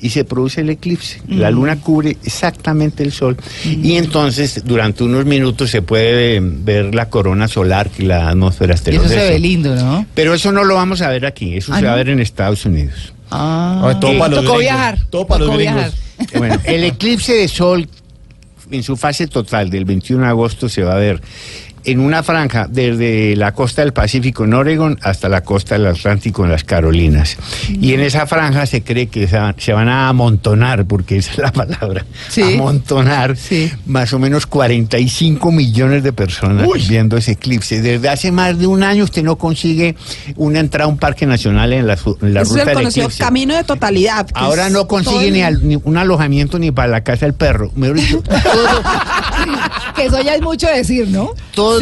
y 0.00 0.10
se 0.10 0.24
produce 0.24 0.60
el 0.60 0.68
eclipse. 0.70 1.22
La 1.28 1.50
Luna 1.50 1.76
cubre 1.80 2.16
exactamente 2.24 3.02
el 3.04 3.12
Sol 3.12 3.36
y 3.64 3.94
entonces 3.94 4.62
durante 4.66 5.04
unos 5.04 5.24
minutos 5.24 5.70
se 5.70 5.80
puede 5.80 6.40
ver 6.40 6.94
la 6.94 7.08
corona 7.08 7.46
solar 7.48 7.88
que 7.88 8.02
la 8.02 8.28
atmósfera 8.28 8.74
exterior. 8.74 9.04
eso 9.04 9.14
se 9.14 9.30
ve 9.30 9.38
lindo, 9.38 9.74
¿no? 9.76 10.04
Pero 10.14 10.34
eso 10.34 10.50
no 10.52 10.64
lo 10.64 10.74
vamos 10.74 11.00
a 11.00 11.08
ver 11.08 11.24
aquí, 11.24 11.56
eso 11.56 11.72
Ah, 11.72 11.78
se 11.80 11.86
va 11.86 11.92
a 11.92 11.96
ver 11.96 12.08
en 12.10 12.20
Estados 12.20 12.66
Unidos. 12.66 13.14
Ah, 13.30 13.82
Ay, 13.86 14.00
todo 14.00 14.18
para 14.18 14.34
los 14.34 14.44
tocó 14.44 14.58
viajar. 14.58 14.98
todo 15.10 15.26
para 15.26 15.44
los 15.44 15.56
viajar. 15.56 15.90
Bueno, 16.36 16.58
el 16.64 16.84
eclipse 16.84 17.32
de 17.34 17.48
sol 17.48 17.88
en 18.70 18.82
su 18.82 18.96
fase 18.96 19.26
total 19.26 19.70
del 19.70 19.84
21 19.84 20.22
de 20.24 20.28
agosto 20.28 20.68
se 20.68 20.82
va 20.82 20.94
a 20.94 20.98
ver 20.98 21.20
en 21.84 22.00
una 22.00 22.22
franja 22.22 22.66
desde 22.68 23.36
la 23.36 23.52
costa 23.52 23.82
del 23.82 23.92
Pacífico 23.92 24.44
en 24.44 24.54
Oregon 24.54 24.98
hasta 25.02 25.28
la 25.28 25.42
costa 25.42 25.74
del 25.76 25.86
Atlántico 25.86 26.44
en 26.44 26.50
las 26.50 26.64
Carolinas. 26.64 27.36
Y 27.68 27.92
en 27.94 28.00
esa 28.00 28.26
franja 28.26 28.66
se 28.66 28.82
cree 28.82 29.08
que 29.08 29.28
se 29.28 29.72
van, 29.72 29.88
a 29.88 30.08
amontonar, 30.08 30.84
porque 30.86 31.16
esa 31.18 31.32
es 31.32 31.38
la 31.38 31.52
palabra, 31.52 32.04
Sí. 32.28 32.42
amontonar 32.54 33.36
Sí. 33.36 33.70
más 33.86 34.12
o 34.12 34.18
menos 34.18 34.46
45 34.46 35.52
millones 35.52 36.02
de 36.02 36.12
personas 36.12 36.66
viendo 36.88 37.16
ese 37.16 37.32
eclipse. 37.32 37.82
Desde 37.82 38.08
hace 38.08 38.32
más 38.32 38.58
de 38.58 38.66
un 38.66 38.82
año 38.82 39.04
usted 39.04 39.22
no 39.22 39.36
consigue 39.36 39.94
una 40.36 40.60
entrada 40.60 40.86
a 40.86 40.88
un 40.88 40.98
parque 40.98 41.26
nacional 41.26 41.72
en 41.72 41.86
la, 41.86 41.98
en 42.22 42.34
la 42.34 42.42
es 42.42 42.48
ruta 42.48 42.62
el 42.72 42.78
del 42.78 42.86
eclipse. 42.88 43.18
camino 43.22 43.54
de 43.54 43.64
totalidad. 43.64 44.26
Ahora 44.34 44.70
no 44.70 44.86
consigue 44.88 45.30
ni, 45.30 45.42
al- 45.42 45.66
ni 45.66 45.76
un 45.82 45.96
alojamiento 45.96 46.58
ni 46.58 46.70
para 46.70 46.88
la 46.88 47.02
casa 47.02 47.26
del 47.26 47.34
perro. 47.34 47.70
Mejor 47.76 47.96
dicho, 47.96 48.22
todo, 48.22 48.82
que 49.96 50.06
eso 50.06 50.20
ya 50.22 50.34
es 50.34 50.42
mucho 50.42 50.66
decir, 50.66 51.08
¿no? 51.08 51.30
Todo 51.54 51.73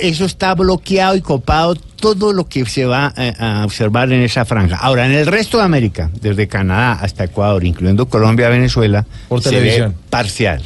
eso 0.00 0.24
está 0.24 0.54
bloqueado 0.54 1.16
y 1.16 1.20
copado, 1.20 1.74
todo 1.74 2.32
lo 2.32 2.46
que 2.46 2.64
se 2.66 2.84
va 2.84 3.12
eh, 3.16 3.32
a 3.38 3.64
observar 3.64 4.12
en 4.12 4.22
esa 4.22 4.44
franja. 4.44 4.76
Ahora, 4.76 5.06
en 5.06 5.12
el 5.12 5.26
resto 5.26 5.58
de 5.58 5.64
América, 5.64 6.10
desde 6.20 6.46
Canadá 6.46 6.92
hasta 6.92 7.24
Ecuador, 7.24 7.64
incluyendo 7.64 8.06
Colombia, 8.06 8.48
Venezuela, 8.48 9.06
Por 9.28 9.42
se 9.42 9.50
televisión. 9.50 9.92
ve 9.92 9.96
parcial. 10.10 10.62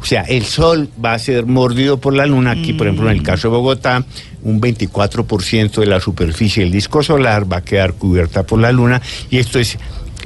O 0.00 0.04
sea, 0.04 0.22
el 0.22 0.44
sol 0.44 0.88
va 1.02 1.12
a 1.12 1.18
ser 1.18 1.46
mordido 1.46 1.98
por 1.98 2.14
la 2.14 2.26
luna. 2.26 2.52
Aquí, 2.52 2.72
por 2.72 2.86
ejemplo, 2.86 3.10
en 3.10 3.18
el 3.18 3.22
caso 3.22 3.48
de 3.48 3.56
Bogotá, 3.56 4.04
un 4.42 4.60
24% 4.60 5.80
de 5.80 5.86
la 5.86 6.00
superficie 6.00 6.62
del 6.62 6.72
disco 6.72 7.02
solar 7.02 7.50
va 7.50 7.58
a 7.58 7.64
quedar 7.64 7.94
cubierta 7.94 8.44
por 8.44 8.60
la 8.60 8.72
luna. 8.72 9.02
Y 9.30 9.38
esto 9.38 9.58
es 9.58 9.78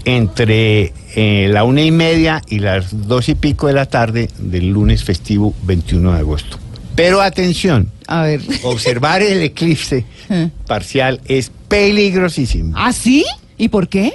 entre 0.04 0.92
eh, 1.16 1.48
la 1.50 1.64
una 1.64 1.82
y 1.82 1.90
media 1.90 2.42
y 2.48 2.58
las 2.60 3.08
dos 3.08 3.28
y 3.28 3.34
pico 3.34 3.66
de 3.66 3.72
la 3.72 3.86
tarde 3.86 4.28
del 4.38 4.68
lunes 4.68 5.02
festivo 5.02 5.54
21 5.64 6.12
de 6.12 6.18
agosto. 6.18 6.58
Pero 6.94 7.20
atención, 7.20 7.90
A 8.06 8.22
ver. 8.22 8.40
observar 8.62 9.22
el 9.22 9.42
eclipse 9.42 10.04
Eh. 10.30 10.50
parcial 10.66 11.20
es 11.26 11.50
peligrosísimo. 11.68 12.74
¿Ah, 12.76 12.92
sí? 12.92 13.24
¿Y 13.58 13.68
por 13.68 13.88
qué? 13.88 14.12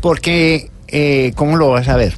Porque, 0.00 0.70
eh, 0.88 1.32
¿cómo 1.36 1.56
lo 1.56 1.70
vas 1.70 1.88
a 1.88 1.96
ver? 1.96 2.16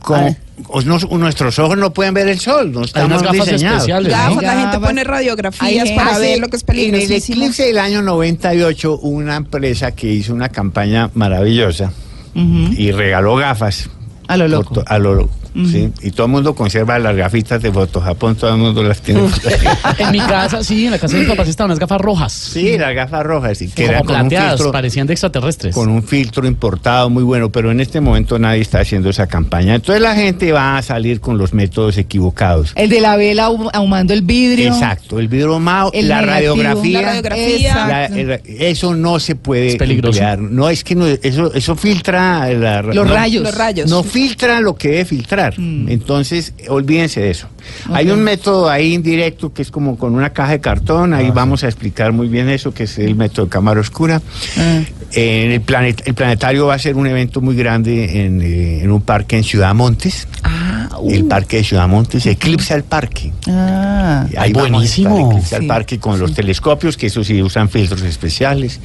Como- 0.00 0.28
Ah. 0.28 0.36
o 0.68 0.82
no- 0.82 0.98
nuestros 0.98 1.58
ojos 1.58 1.76
no 1.78 1.92
pueden 1.92 2.14
ver 2.14 2.28
el 2.28 2.38
sol, 2.38 2.70
no 2.72 2.80
Hay 2.80 2.84
estamos 2.86 3.22
unas 3.22 3.22
gafas 3.32 3.46
diseñados. 3.50 3.78
especiales, 3.78 4.12
¿no? 4.12 4.18
Gafas, 4.18 4.42
la 4.42 4.60
gente 4.60 4.78
pone 4.78 5.04
radiografías 5.04 5.90
para 5.92 6.12
Hace- 6.12 6.20
ver 6.20 6.38
lo 6.40 6.48
que 6.48 6.56
es 6.56 6.62
En 6.68 6.70
el 6.76 6.90
peligrosísimo. 6.92 7.38
eclipse 7.42 7.62
del 7.64 7.78
año 7.78 8.02
98, 8.02 8.98
una 8.98 9.36
empresa 9.36 9.92
que 9.92 10.12
hizo 10.12 10.32
una 10.34 10.48
campaña 10.50 11.10
maravillosa 11.14 11.92
y 12.34 12.90
regaló 12.92 13.36
gafas. 13.36 13.88
A 14.28 14.36
lo 14.36 14.46
loco. 14.48 14.82
A 14.86 14.98
lo 14.98 15.14
loco, 15.14 15.32
¿sí? 15.54 15.90
Y 16.02 16.10
todo 16.10 16.26
el 16.26 16.32
mundo 16.32 16.54
conserva 16.54 16.98
las 16.98 17.14
gafitas 17.16 17.62
de 17.62 17.70
Foto 17.72 18.00
Japón, 18.00 18.36
todo 18.36 18.50
el 18.52 18.58
mundo 18.58 18.82
las 18.82 19.00
tiene. 19.00 19.20
En 19.98 20.10
mi 20.10 20.18
casa, 20.18 20.62
sí, 20.64 20.86
en 20.86 20.90
la 20.92 20.98
casa 20.98 21.14
de 21.14 21.20
mis 21.20 21.28
papás 21.30 21.48
estaban 21.48 21.70
unas 21.70 21.78
gafas 21.78 22.00
rojas. 22.00 22.32
sí, 22.32 22.76
las 22.78 22.94
gafas 22.94 23.22
rojas, 23.24 23.62
y 23.62 23.68
que 23.68 23.82
como 23.84 23.88
eran 23.94 24.06
plateadas, 24.06 24.52
filtro, 24.56 24.72
parecían 24.72 25.06
de 25.06 25.12
extraterrestres. 25.14 25.74
con 25.74 25.88
un 25.88 26.02
filtro 26.02 26.46
importado 26.46 27.08
muy 27.10 27.22
bueno, 27.22 27.50
pero 27.50 27.70
en 27.70 27.80
este 27.80 28.00
momento 28.00 28.38
nadie 28.38 28.60
está 28.62 28.80
haciendo 28.80 29.10
esa 29.10 29.26
campaña. 29.26 29.74
Entonces 29.76 30.02
la 30.02 30.14
gente 30.14 30.52
va 30.52 30.76
a 30.78 30.82
salir 30.82 31.20
con 31.20 31.38
los 31.38 31.52
métodos 31.54 31.96
equivocados. 31.98 32.72
El 32.74 32.88
de 32.90 33.00
la 33.00 33.16
vela 33.16 33.48
ahum- 33.48 33.70
ahumando 33.72 34.12
el 34.12 34.22
vidrio. 34.22 34.68
Exacto, 34.72 35.18
el 35.18 35.28
vidromao, 35.28 35.90
El 35.92 36.08
la 36.08 36.20
negativo. 36.22 36.54
radiografía, 36.56 37.00
La 37.02 37.08
radiografía. 37.08 37.74
la- 37.86 38.04
el- 38.06 38.40
eso 38.44 38.94
no 38.94 39.20
se 39.20 39.36
puede 39.36 39.68
Es 39.68 39.76
peligroso. 39.76 40.18
emplear. 40.18 40.38
No 40.40 40.68
es 40.68 40.82
que 40.84 40.94
no, 40.94 41.06
eso 41.06 41.52
eso 41.54 41.76
filtra 41.76 42.48
la- 42.52 42.82
Los 42.82 42.94
no- 42.94 43.04
rayos. 43.04 43.42
Los 43.44 43.54
rayos. 43.56 43.90
No 43.90 44.02
filtra 44.02 44.60
lo 44.60 44.74
que 44.74 44.88
debe 44.88 45.04
filtrar. 45.04 45.43
Entonces, 45.58 46.54
olvídense 46.68 47.20
de 47.20 47.30
eso. 47.30 47.48
Hay 47.90 48.10
un 48.10 48.22
método 48.22 48.68
ahí 48.68 48.94
indirecto 48.94 49.52
que 49.52 49.62
es 49.62 49.70
como 49.70 49.96
con 49.96 50.14
una 50.14 50.30
caja 50.30 50.52
de 50.52 50.60
cartón. 50.60 51.14
Ahí 51.14 51.30
vamos 51.30 51.64
a 51.64 51.66
explicar 51.66 52.12
muy 52.12 52.28
bien 52.28 52.48
eso, 52.48 52.72
que 52.72 52.84
es 52.84 52.98
el 52.98 53.14
método 53.14 53.46
de 53.46 53.50
cámara 53.50 53.80
oscura. 53.80 54.22
Ah. 54.58 54.82
En 55.12 55.52
el, 55.52 55.60
planet, 55.60 56.02
el 56.06 56.14
planetario 56.14 56.66
va 56.66 56.74
a 56.74 56.78
ser 56.78 56.96
un 56.96 57.06
evento 57.06 57.40
muy 57.40 57.54
grande 57.54 58.24
en, 58.24 58.40
eh, 58.42 58.82
en 58.82 58.90
un 58.90 59.02
parque 59.02 59.36
en 59.36 59.44
Ciudad 59.44 59.74
Montes. 59.74 60.26
Ah, 60.42 60.88
uh. 60.98 61.10
El 61.10 61.26
parque 61.26 61.58
de 61.58 61.64
Ciudad 61.64 61.86
Montes 61.86 62.26
eclipsa 62.26 62.74
el 62.74 62.84
parque. 62.84 63.32
Ah. 63.48 64.26
Ahí 64.36 64.52
buenísimo. 64.52 65.30
eclipse 65.30 65.56
al 65.56 65.66
parque 65.66 65.98
con 65.98 66.18
los 66.18 66.34
telescopios, 66.34 66.96
que 66.96 67.06
eso 67.06 67.22
sí 67.22 67.40
usan 67.42 67.68
filtros 67.68 68.02
especiales. 68.02 68.80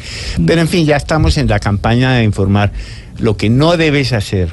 Pero 0.46 0.62
en 0.62 0.68
fin, 0.68 0.86
ya 0.86 0.98
estamos 0.98 1.38
en 1.38 1.48
la 1.48 1.60
campaña 1.60 2.14
de 2.14 2.24
informar 2.24 2.72
lo 3.20 3.38
que 3.38 3.50
no 3.50 3.78
debes 3.78 4.14
hacer 4.14 4.50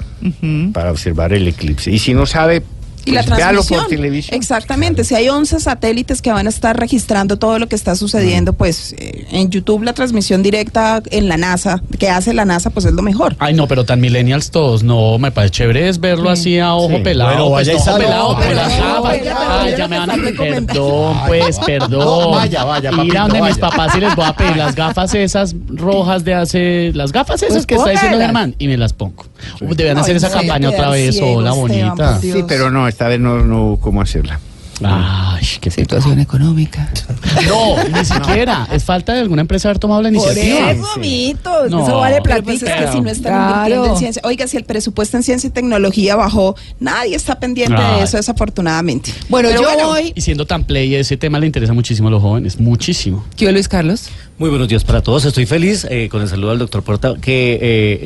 para 0.73 0.91
observar 0.91 1.33
el 1.33 1.47
eclipse. 1.49 1.91
Y 1.91 1.99
si 1.99 2.15
no 2.15 2.27
sabe, 2.27 2.63
Y 3.07 3.13
la 3.13 3.23
pues 3.23 3.37
transmisión. 3.39 3.81
por 3.81 3.89
televisión. 3.89 4.37
Exactamente. 4.37 5.05
Si 5.05 5.15
hay 5.15 5.29
11 5.29 5.61
satélites 5.61 6.21
que 6.23 6.33
van 6.33 6.47
a 6.47 6.51
estar 6.51 6.79
registrando 6.79 7.39
todo 7.39 7.59
lo 7.59 7.69
que 7.69 7.77
está 7.77 7.95
sucediendo, 7.97 8.53
Mm. 8.53 8.57
pues 8.57 8.95
eh, 8.99 9.27
en 9.31 9.49
YouTube 9.51 9.83
la 9.85 9.93
transmisión 9.95 10.43
directa 10.43 11.03
en 11.11 11.29
la 11.29 11.37
NASA, 11.37 11.83
que 11.99 12.11
hace 12.11 12.35
la 12.35 12.45
NASA, 12.45 12.71
pues 12.71 12.85
es 12.87 12.93
lo 12.93 13.03
mejor. 13.03 13.37
Ay, 13.39 13.55
no, 13.55 13.67
pero 13.69 13.85
tan 13.85 14.01
millennials 14.01 14.51
todos. 14.51 14.83
No, 14.83 15.19
me 15.19 15.31
parece 15.33 15.53
chévere 15.53 15.89
es 15.89 16.01
verlo 16.01 16.31
así 16.31 16.59
a 16.59 16.75
ojo 16.75 16.97
Sí. 16.97 17.03
pelado. 17.03 17.31
Bueno, 17.31 17.49
pues, 17.51 17.69
vaya 17.69 17.79
ojo 17.81 17.99
pelado, 17.99 18.37
pero 18.41 18.55
las 18.55 18.79
no, 18.79 18.85
gafas. 19.03 19.13
oiga, 19.21 19.63
Ay, 19.63 19.75
ya 19.79 19.89
me 19.89 19.99
van 19.99 20.11
a... 20.11 20.15
Perdón, 20.37 21.17
pues, 21.29 21.59
perdón. 21.61 22.31
Vaya, 22.33 22.65
vaya, 22.65 22.91
Ir 22.91 22.97
papito, 22.97 23.19
a 23.19 23.23
donde 23.23 23.43
mis 23.43 23.59
papás 23.59 23.95
y 23.97 24.01
les 24.01 24.15
voy 24.17 24.25
a 24.27 24.35
pedir 24.35 24.57
las 24.57 24.75
gafas 24.75 25.15
esas 25.15 25.55
rojas 25.69 26.25
de 26.25 26.35
hace... 26.35 26.93
Las 26.95 27.13
gafas 27.13 27.43
esas 27.43 27.55
Pues 27.55 27.67
que 27.67 27.75
está 27.77 27.91
diciendo. 27.91 28.19
Germán. 28.19 28.55
Y 28.59 28.67
me 28.69 28.77
las 28.77 28.93
pongo. 28.93 29.25
Uh, 29.61 29.75
Deben 29.75 29.99
hacer 29.99 30.17
esa 30.17 30.31
campaña 30.31 30.71
otra 30.71 30.91
vez. 30.91 31.19
Hola, 31.23 31.53
bonita. 31.53 32.19
Sí, 32.21 32.45
pero 32.49 32.71
no, 32.71 32.89
esta 32.97 33.09
vez 33.09 33.21
no, 33.21 33.45
no 33.45 33.63
hubo 33.67 33.77
cómo 33.81 34.01
hacerla. 34.01 34.41
Ay, 34.83 35.45
qué 35.61 35.71
Situación 35.71 36.19
económica. 36.19 36.91
No, 37.47 37.77
ni 37.89 38.05
siquiera. 38.05 38.67
Es 38.73 38.85
falta 38.85 39.13
de 39.13 39.21
alguna 39.21 39.43
empresa 39.43 39.69
haber 39.69 39.79
tomado 39.79 40.01
la 40.03 40.09
Por 40.11 40.17
iniciativa. 40.17 40.71
eso, 40.71 40.87
amiguitos, 40.97 41.71
No. 41.71 41.83
eso 41.87 41.97
vale 41.99 42.21
plata. 42.23 42.43
Pues 42.43 42.63
es 42.63 42.73
que 42.73 42.93
si 42.93 43.01
no 43.03 43.11
están 43.11 43.33
Claro. 43.35 43.55
invirtiendo 43.59 43.87
en 43.93 43.97
ciencia. 43.99 44.23
Oiga, 44.25 44.47
si 44.47 44.57
el 44.57 44.65
presupuesto 44.65 45.17
en 45.19 45.23
ciencia 45.23 45.49
y 45.49 45.51
tecnología 45.51 46.17
bajó, 46.17 46.57
nadie 46.81 47.15
está 47.17 47.39
pendiente 47.39 47.77
Ay. 47.79 47.99
de 47.99 48.05
eso, 48.05 48.17
desafortunadamente. 48.17 49.13
Bueno, 49.29 49.51
Pero 49.51 49.63
yo 49.79 49.87
voy. 49.89 50.13
Y 50.15 50.21
siendo 50.23 50.47
tan 50.47 50.65
play, 50.65 50.95
ese 50.95 51.17
tema 51.19 51.39
le 51.39 51.47
interesa 51.47 51.75
muchísimo 51.75 52.09
a 52.09 52.11
los 52.11 52.23
jóvenes. 52.23 52.59
Muchísimo. 52.59 53.25
¿Qué 53.37 53.53
Luis 53.53 53.69
Carlos? 53.69 54.09
Muy 54.39 54.51
buenos 54.51 54.69
días 54.69 54.85
para 54.85 55.01
todos. 55.01 55.25
Estoy 55.25 55.47
feliz 55.47 55.87
eh, 55.89 56.11
con 56.11 56.21
el 56.21 56.29
saludo 56.29 56.51
al 56.51 56.59
doctor 56.59 56.83
Porta 56.83 57.15
que 57.19 57.59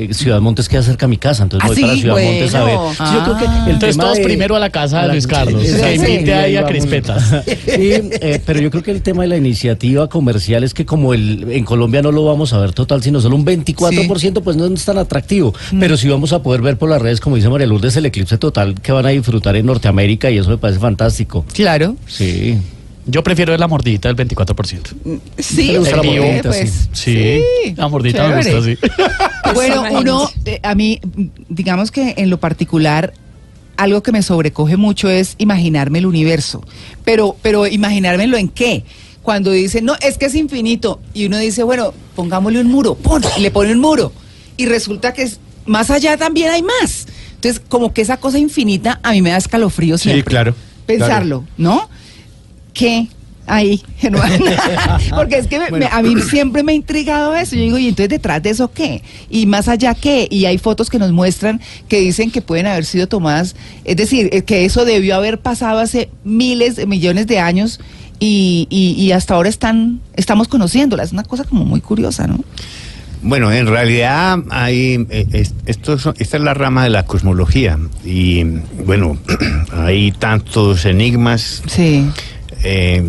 eh, 0.09 0.13
Ciudad 0.13 0.39
Montes 0.39 0.69
queda 0.69 0.81
cerca 0.81 1.05
a 1.05 1.09
mi 1.09 1.17
casa, 1.17 1.43
entonces 1.43 1.69
¿Ah, 1.69 1.73
voy 1.73 1.81
para 1.81 1.93
sí? 1.93 1.99
Ciudad 1.99 2.15
Montes 2.23 2.55
a 2.55 2.63
ver. 2.63 2.77
Sí, 2.95 3.03
yo 3.13 3.23
creo 3.25 3.37
que 3.37 3.43
el 3.43 3.51
Entonces 3.73 3.89
tema 3.97 4.03
todos 4.05 4.17
de- 4.19 4.23
primero 4.23 4.55
a 4.55 4.59
la 4.59 4.69
casa 4.69 5.01
de 5.01 5.07
Luis 5.09 5.27
Carlos. 5.27 5.61
Exacto. 5.61 5.85
Que 5.87 5.95
invite 5.95 6.25
Sí, 6.25 6.31
ahí 6.31 6.55
a 6.55 6.65
crispetas. 6.65 7.23
Sí, 7.45 7.91
eh, 7.91 8.41
pero 8.45 8.61
yo 8.61 8.71
creo 8.71 8.81
que 8.81 8.91
el 8.91 9.01
tema 9.01 9.23
de 9.23 9.27
la 9.27 9.35
iniciativa 9.35 10.07
comercial 10.07 10.63
es 10.63 10.73
que 10.73 10.85
como 10.85 11.13
el, 11.13 11.51
en 11.51 11.65
Colombia 11.65 12.01
no 12.01 12.13
lo 12.13 12.23
vamos 12.23 12.53
a 12.53 12.59
ver 12.59 12.71
total, 12.71 13.03
sino 13.03 13.19
solo 13.19 13.35
un 13.35 13.45
24%, 13.45 14.41
pues 14.41 14.55
no 14.55 14.65
es 14.67 14.85
tan 14.85 14.97
atractivo. 14.99 15.53
Pero 15.81 15.97
sí 15.97 16.07
vamos 16.07 16.31
a 16.31 16.41
poder 16.41 16.61
ver 16.61 16.77
por 16.77 16.89
las 16.89 17.01
redes, 17.01 17.19
como 17.19 17.35
dice 17.35 17.49
María 17.49 17.67
Lourdes, 17.67 17.97
el 17.97 18.05
eclipse 18.05 18.37
total 18.37 18.75
que 18.81 18.93
van 18.93 19.05
a 19.05 19.09
disfrutar 19.09 19.57
en 19.57 19.65
Norteamérica 19.65 20.31
y 20.31 20.37
eso 20.37 20.49
me 20.49 20.57
parece 20.57 20.79
fantástico. 20.79 21.43
Claro. 21.53 21.97
Sí. 22.07 22.57
Yo 23.05 23.23
prefiero 23.23 23.55
la 23.57 23.67
mordidita 23.67 24.11
del 24.11 24.27
24%. 24.27 25.21
Sí, 25.39 25.67
¿Te 25.67 25.79
gusta 25.79 25.97
la 25.97 26.03
mordidita, 26.03 26.49
pues, 26.49 26.89
Sí, 26.91 27.41
la 27.75 27.87
mordita 27.87 28.27
me 28.27 28.35
gusta 28.37 28.57
así. 28.57 28.77
Bueno, 29.53 29.83
uno, 29.91 30.29
eh, 30.45 30.59
a 30.63 30.75
mí, 30.75 31.01
digamos 31.49 31.91
que 31.91 32.13
en 32.17 32.29
lo 32.29 32.39
particular, 32.39 33.13
algo 33.75 34.01
que 34.03 34.11
me 34.11 34.21
sobrecoge 34.21 34.77
mucho 34.77 35.09
es 35.09 35.35
imaginarme 35.39 35.99
el 35.99 36.05
universo. 36.05 36.63
Pero, 37.03 37.35
pero 37.41 37.67
imaginármelo 37.67 38.37
en 38.37 38.47
qué? 38.47 38.85
Cuando 39.23 39.51
dicen, 39.51 39.83
no, 39.85 39.95
es 40.01 40.17
que 40.17 40.27
es 40.27 40.35
infinito. 40.35 41.01
Y 41.13 41.25
uno 41.25 41.37
dice, 41.37 41.63
bueno, 41.63 41.93
pongámosle 42.15 42.61
un 42.61 42.67
muro, 42.67 42.95
pon, 42.95 43.23
y 43.37 43.41
le 43.41 43.51
pone 43.51 43.71
un 43.73 43.79
muro. 43.79 44.13
Y 44.57 44.67
resulta 44.67 45.13
que 45.13 45.23
es, 45.23 45.39
más 45.65 45.89
allá 45.89 46.17
también 46.17 46.51
hay 46.51 46.63
más. 46.63 47.07
Entonces, 47.35 47.61
como 47.67 47.93
que 47.93 48.01
esa 48.01 48.17
cosa 48.17 48.37
infinita 48.37 48.99
a 49.03 49.11
mí 49.11 49.21
me 49.21 49.31
da 49.31 49.37
escalofrío 49.37 49.97
siempre. 49.97 50.23
claro, 50.23 50.55
Pensarlo, 50.85 51.45
¿no? 51.57 51.89
¿Qué? 52.73 53.07
Ahí, 53.47 53.81
Germán. 53.97 54.31
Porque 55.15 55.37
es 55.37 55.47
que 55.47 55.59
me- 55.59 55.71
me- 55.71 55.85
a 55.87 56.01
mí 56.01 56.15
siempre 56.21 56.63
me 56.63 56.71
ha 56.71 56.75
intrigado 56.75 57.35
eso. 57.35 57.55
Yo 57.55 57.63
digo, 57.63 57.77
¿y 57.77 57.87
entonces 57.87 58.09
detrás 58.09 58.41
de 58.41 58.51
eso 58.51 58.71
qué? 58.71 59.01
Y 59.29 59.45
más 59.45 59.67
allá 59.67 59.93
qué? 59.95 60.27
Y 60.29 60.45
hay 60.45 60.57
fotos 60.57 60.89
que 60.89 60.99
nos 60.99 61.11
muestran 61.11 61.59
que 61.89 61.99
dicen 61.99 62.31
que 62.31 62.41
pueden 62.41 62.67
haber 62.67 62.85
sido 62.85 63.07
tomadas, 63.07 63.55
es 63.83 63.97
decir, 63.97 64.29
eh, 64.31 64.43
que 64.43 64.63
eso 64.63 64.85
debió 64.85 65.15
haber 65.15 65.39
pasado 65.39 65.79
hace 65.79 66.09
miles, 66.23 66.85
millones 66.87 67.27
de 67.27 67.39
años 67.39 67.79
y, 68.19 68.67
y- 68.69 68.93
y 69.01 69.11
hasta 69.11 69.33
ahora 69.33 69.49
están, 69.49 69.99
estamos 70.15 70.47
conociéndolas. 70.47 71.07
Es 71.07 71.13
una 71.13 71.23
cosa 71.23 71.43
como 71.43 71.65
muy 71.65 71.81
curiosa, 71.81 72.27
¿no? 72.27 72.39
Bueno, 73.23 73.51
en 73.51 73.67
realidad 73.67 74.39
hay, 74.49 75.05
eh, 75.09 75.27
es- 75.33 75.55
esto 75.65 75.97
son- 75.99 76.15
esta 76.19 76.37
es 76.37 76.43
la 76.43 76.53
rama 76.53 76.83
de 76.83 76.89
la 76.91 77.05
cosmología 77.05 77.77
y 78.05 78.43
bueno, 78.85 79.17
hay 79.73 80.11
tantos 80.11 80.85
enigmas 80.85 81.61
Sí. 81.67 82.05
Eh, 82.63 83.03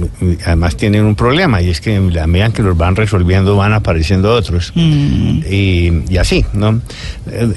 además 0.46 0.76
tienen 0.76 1.04
un 1.04 1.14
problema 1.14 1.60
y 1.62 1.70
es 1.70 1.80
que 1.80 1.96
a 1.96 2.26
medida 2.26 2.50
que 2.50 2.62
los 2.62 2.76
van 2.76 2.96
resolviendo 2.96 3.56
van 3.56 3.72
apareciendo 3.72 4.32
otros 4.34 4.72
Mm. 4.74 5.40
y, 5.50 5.92
y 6.08 6.16
así, 6.18 6.44
¿no? 6.54 6.80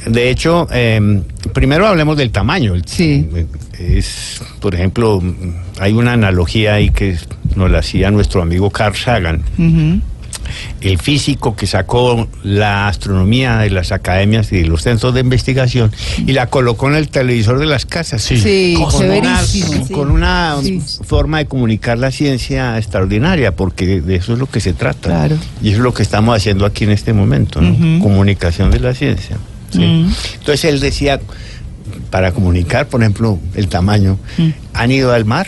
De 0.08 0.30
hecho, 0.30 0.68
eh, 0.72 1.22
primero 1.54 1.88
hablemos 1.88 2.18
del 2.18 2.32
tamaño. 2.32 2.74
Sí. 2.86 3.28
eh, 3.36 3.46
Es, 3.98 4.42
por 4.60 4.74
ejemplo, 4.76 5.22
hay 5.80 5.94
una 5.94 6.14
analogía 6.14 6.76
ahí 6.76 6.90
que 6.90 7.18
nos 7.56 7.70
la 7.70 7.80
hacía 7.80 8.10
nuestro 8.12 8.42
amigo 8.42 8.70
Carl 8.70 8.96
Sagan. 8.96 9.42
El 10.82 10.98
físico 11.00 11.56
que 11.56 11.68
sacó 11.68 12.28
la 12.44 12.88
astronomía 12.88 13.58
de 13.58 13.70
las 13.70 13.92
academias 13.92 14.52
y 14.52 14.58
de 14.62 14.68
los 14.68 14.84
centros 14.84 15.14
de 15.14 15.22
investigación 15.22 15.92
y 16.26 16.34
la 16.34 16.48
colocó 16.48 16.88
en 16.90 16.96
el 16.96 17.10
televisor 17.10 17.60
de 17.60 17.66
las 17.66 17.86
casas. 17.86 18.22
Sí. 18.22 18.38
Sí, 18.38 18.78
con 18.92 19.10
una, 19.10 19.42
con 19.92 20.12
una 20.12 20.56
Sí. 20.62 20.82
forma 21.04 21.40
de 21.40 21.46
comunicar 21.48 21.98
la 21.98 22.12
ciencia 22.12 22.78
extraordinaria, 22.78 23.56
porque 23.56 24.02
de 24.02 24.16
eso 24.16 24.34
es 24.34 24.40
lo 24.40 24.48
que 24.48 24.60
se 24.60 24.74
trata. 24.74 25.10
Claro. 25.10 25.38
Y 25.62 25.70
eso 25.70 25.78
es 25.78 25.84
lo 25.84 25.94
que 25.94 26.04
estamos 26.04 26.36
haciendo 26.36 26.66
aquí 26.66 26.84
en 26.84 26.92
este 26.92 27.14
momento, 27.14 27.62
¿no? 27.62 28.02
Comunicación 28.02 28.72
de 28.72 28.80
la 28.80 28.94
ciencia. 28.94 29.38
¿sí? 29.72 29.84
Entonces 30.40 30.66
él 30.66 30.80
decía, 30.80 31.20
para 32.10 32.32
comunicar, 32.32 32.88
por 32.88 33.02
ejemplo, 33.02 33.40
el 33.56 33.68
tamaño. 33.68 34.18
Han 34.74 34.92
ido 34.92 35.12
al 35.14 35.26
mar, 35.26 35.48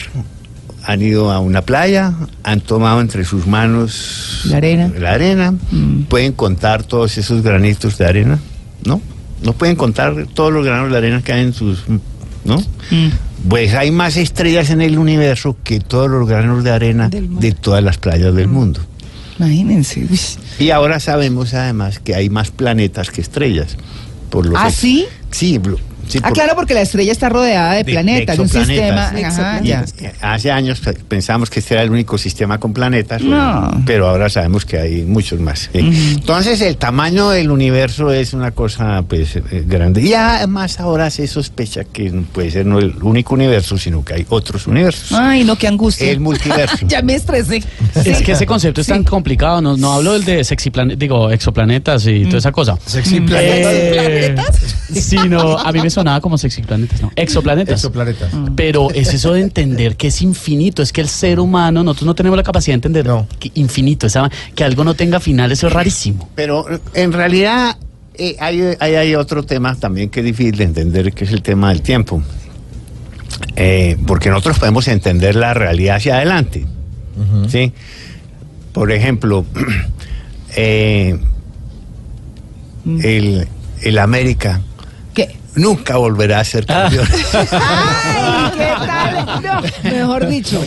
han 0.87 1.01
ido 1.01 1.31
a 1.31 1.39
una 1.39 1.61
playa, 1.63 2.13
han 2.43 2.61
tomado 2.61 3.01
entre 3.01 3.25
sus 3.25 3.45
manos 3.45 4.41
La 4.45 4.57
arena. 4.57 4.89
la 4.97 5.11
arena, 5.11 5.53
Mm. 5.71 6.03
pueden 6.03 6.31
contar 6.31 6.83
todos 6.83 7.17
esos 7.17 7.43
granitos 7.43 7.97
de 7.97 8.05
arena, 8.05 8.39
¿no? 8.85 9.01
No 9.43 9.53
pueden 9.53 9.75
contar 9.75 10.25
todos 10.33 10.51
los 10.53 10.65
granos 10.65 10.89
de 10.91 10.97
arena 10.97 11.21
que 11.21 11.33
hay 11.33 11.43
en 11.43 11.53
sus, 11.53 11.83
¿no? 12.45 12.57
Mm. 12.89 13.09
Pues 13.49 13.73
hay 13.75 13.91
más 13.91 14.15
estrellas 14.17 14.69
en 14.69 14.81
el 14.81 14.97
universo 14.97 15.57
que 15.63 15.79
todos 15.81 16.09
los 16.09 16.27
granos 16.27 16.63
de 16.63 16.71
arena 16.71 17.09
de 17.09 17.51
todas 17.51 17.83
las 17.83 17.97
playas 17.97 18.33
del 18.33 18.47
mundo. 18.47 18.79
Imagínense. 19.39 20.07
uy. 20.09 20.19
Y 20.57 20.71
ahora 20.71 20.99
sabemos 20.99 21.53
además 21.53 21.99
que 21.99 22.15
hay 22.15 22.29
más 22.29 22.49
planetas 22.49 23.11
que 23.11 23.21
estrellas. 23.21 23.75
Por 24.31 24.45
los 24.47 24.55
¿Ah, 24.57 24.71
sí? 24.71 25.05
Sí, 25.31 25.59
sí, 26.07 26.19
Ah, 26.21 26.27
por- 26.29 26.33
claro, 26.33 26.55
porque 26.55 26.73
la 26.73 26.81
estrella 26.81 27.11
está 27.11 27.29
rodeada 27.29 27.71
de, 27.73 27.83
de- 27.83 27.91
planetas, 27.91 28.35
de 28.37 28.41
un 28.41 28.49
sistema. 28.49 29.07
Ajá, 29.09 29.59
Y, 29.63 29.67
ya. 29.67 29.85
eh, 30.01 30.13
hace 30.21 30.51
años 30.51 30.79
pe- 30.79 30.93
pensamos 30.93 31.49
que 31.49 31.59
este 31.59 31.73
era 31.75 31.83
el 31.83 31.91
único 31.91 32.17
sistema 32.17 32.59
con 32.59 32.73
planetas, 32.73 33.21
No. 33.21 33.81
pero 33.85 34.07
ahora 34.07 34.29
sabemos 34.29 34.65
que 34.65 34.77
hay 34.79 35.03
muchos 35.03 35.39
más. 35.39 35.69
¿sí? 35.73 35.79
Entonces 36.15 36.61
el 36.61 36.77
tamaño 36.77 37.29
del 37.29 37.51
universo 37.51 38.11
es 38.11 38.33
una 38.33 38.51
cosa 38.51 39.03
pues 39.07 39.35
eh, 39.35 39.43
grande. 39.67 40.01
Y 40.01 40.13
además 40.13 40.79
ahora 40.79 41.09
se 41.09 41.27
sospecha 41.27 41.83
que 41.83 42.11
puede 42.31 42.51
ser 42.51 42.65
no 42.65 42.79
el 42.79 42.95
único 43.01 43.33
universo, 43.35 43.77
sino 43.77 44.03
que 44.03 44.13
hay 44.15 44.25
otros 44.29 44.67
universos. 44.67 45.11
Ay, 45.13 45.43
no, 45.43 45.55
qué 45.57 45.67
angustia. 45.67 46.09
El 46.11 46.19
multiverso. 46.19 46.77
ya 46.87 47.01
me 47.01 47.15
estresé. 47.15 47.63
Es 48.05 48.21
que 48.21 48.31
ese 48.33 48.45
concepto 48.45 48.81
es 48.81 48.87
tan 48.87 49.03
complicado, 49.03 49.61
no, 49.61 49.77
no 49.77 49.93
hablo 49.93 50.13
del 50.13 50.23
de 50.25 50.43
sexiplan 50.43 50.93
digo, 50.97 51.29
exoplanetas 51.31 52.05
y 52.07 52.25
toda 52.25 52.37
esa 52.39 52.51
cosa. 52.51 52.77
Sexy 52.85 53.23
Eh, 53.29 54.35
sino, 54.93 55.57
a 55.57 55.71
mí 55.71 55.79
me 55.81 55.89
sonaba 55.97 56.21
como 56.21 56.37
sexiplanetas, 56.37 57.01
no, 57.01 57.11
exoplanetas. 57.15 57.73
Exoplanetas. 57.79 58.31
Pero 58.55 58.91
es 58.91 59.13
eso 59.15 59.33
de 59.33 59.41
entender 59.41 59.95
que 59.95 60.07
es 60.09 60.21
infinito, 60.21 60.83
es 60.83 60.93
que 60.93 61.01
el 61.01 61.09
ser 61.09 61.39
humano, 61.39 61.83
nosotros 61.83 62.05
no 62.05 62.13
tenemos 62.15 62.37
la 62.37 62.43
capacidad 62.43 62.73
de 62.73 62.77
entender 62.77 63.05
No. 63.07 63.27
que 63.39 63.49
infinito, 63.55 64.05
esa- 64.05 64.29
que 64.53 64.63
algo 64.63 64.83
no 64.83 64.93
tenga 64.93 65.19
final, 65.19 65.51
eso 65.51 65.65
es 65.67 65.73
rarísimo. 65.73 66.29
Pero 66.35 66.65
en 66.93 67.13
realidad 67.13 67.77
eh, 68.13 68.35
hay, 68.39 68.61
hay, 68.79 68.95
hay 68.95 69.15
otro 69.15 69.41
tema 69.43 69.73
también 69.75 70.09
que 70.09 70.19
es 70.19 70.25
difícil 70.27 70.55
de 70.57 70.63
entender, 70.65 71.13
que 71.13 71.23
es 71.25 71.31
el 71.31 71.41
tema 71.41 71.69
del 71.69 71.81
tiempo. 71.81 72.21
Eh, 73.55 73.97
porque 74.05 74.29
nosotros 74.29 74.59
podemos 74.59 74.87
entender 74.87 75.35
la 75.35 75.53
realidad 75.55 75.95
hacia 75.95 76.17
adelante. 76.17 76.65
¿sí? 77.49 77.73
Por 78.71 78.91
ejemplo, 78.91 79.45
eh, 80.55 81.17
el, 82.85 83.47
el 83.81 83.97
América 83.99 84.61
¿Qué? 85.13 85.35
Nunca 85.57 85.97
volverá 85.97 86.39
a 86.39 86.43
ser 86.43 86.65
campeón. 86.65 87.05
Ay, 87.33 88.51
¿qué 88.57 88.85
tal? 88.87 89.41
No, 89.43 89.61
mejor 89.91 90.27
dicho. 90.27 90.63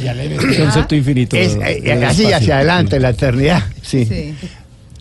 Concepto 0.59 0.94
infinito. 0.94 1.37
Es, 1.37 1.56
eh, 1.62 2.04
así 2.06 2.30
hacia 2.32 2.56
adelante, 2.56 3.00
la 3.00 3.11
eternidad. 3.11 3.64
Sí. 3.82 4.04
Sí. 4.04 4.35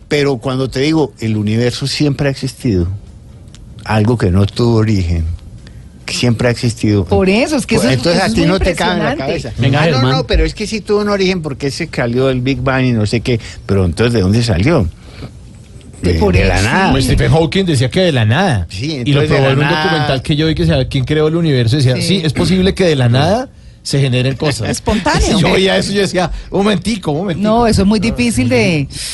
Pero 0.07 0.37
cuando 0.37 0.69
te 0.69 0.79
digo, 0.79 1.13
el 1.19 1.37
universo 1.37 1.85
siempre 1.85 2.29
ha 2.29 2.31
existido, 2.31 2.87
algo 3.85 4.17
que 4.17 4.31
no 4.31 4.45
tuvo 4.47 4.77
origen, 4.77 5.23
que 6.05 6.13
siempre 6.15 6.47
ha 6.47 6.51
existido. 6.51 7.05
Por 7.05 7.29
eso, 7.29 7.57
es 7.57 7.67
que 7.67 7.75
eso, 7.75 7.83
Pues, 7.83 7.93
es- 7.93 7.97
entonces 7.99 8.23
eso 8.23 8.31
a 8.31 8.35
ti 8.35 8.45
no 8.47 8.59
te 8.59 8.73
cabe 8.73 8.93
en 8.99 9.05
la 9.05 9.15
cabeza. 9.15 9.51
Venga, 9.59 9.83
Ah, 9.83 9.87
no, 9.91 10.01
no, 10.01 10.23
pero 10.25 10.45
es 10.45 10.55
que 10.55 10.65
sí 10.65 10.81
tuvo 10.81 11.01
un 11.01 11.09
origen 11.09 11.43
porque 11.43 11.69
se 11.69 11.87
salió 11.95 12.29
el 12.31 12.41
Big 12.41 12.61
Bang 12.61 12.85
y 12.85 12.91
no 12.93 13.05
sé 13.05 13.21
qué. 13.21 13.39
Pero 13.67 13.85
entonces, 13.85 14.13
¿de 14.13 14.21
dónde 14.21 14.41
salió? 14.43 14.87
De, 16.01 16.13
Por 16.15 16.33
de 16.33 16.45
la 16.45 16.61
nada. 16.61 16.91
Pues 16.91 17.05
Stephen 17.05 17.31
Hawking 17.31 17.65
decía 17.65 17.89
que 17.89 18.01
de 18.01 18.11
la 18.11 18.25
nada. 18.25 18.67
Sí, 18.69 19.01
y 19.05 19.11
lo 19.13 19.25
probó 19.25 19.47
en 19.49 19.53
un 19.53 19.59
nada- 19.59 19.83
documental 19.83 20.21
que 20.21 20.35
yo 20.35 20.47
vi 20.47 20.55
que 20.55 20.65
se 20.65 20.87
¿Quién 20.87 21.03
creó 21.05 21.27
el 21.27 21.35
universo? 21.35 21.75
Decía, 21.75 21.95
Sí. 21.97 22.01
sí, 22.01 22.21
es 22.23 22.33
posible 22.33 22.73
que 22.73 22.85
de 22.85 22.95
la 22.95 23.09
nada 23.09 23.49
se 23.83 23.99
generen 23.99 24.35
cosas. 24.37 24.69
Espontáneo. 24.69 25.37
Y 25.37 25.41
yo 25.41 25.51
oía 25.51 25.77
eso 25.77 25.91
y 25.91 25.95
yo 25.95 26.01
decía, 26.01 26.29
un 26.51 26.59
momentico, 26.63 27.11
un 27.11 27.17
momentico. 27.19 27.47
No, 27.49 27.67
eso 27.67 27.81
es 27.81 27.87
muy 27.87 27.99
difícil 27.99 28.47
de, 28.49 28.55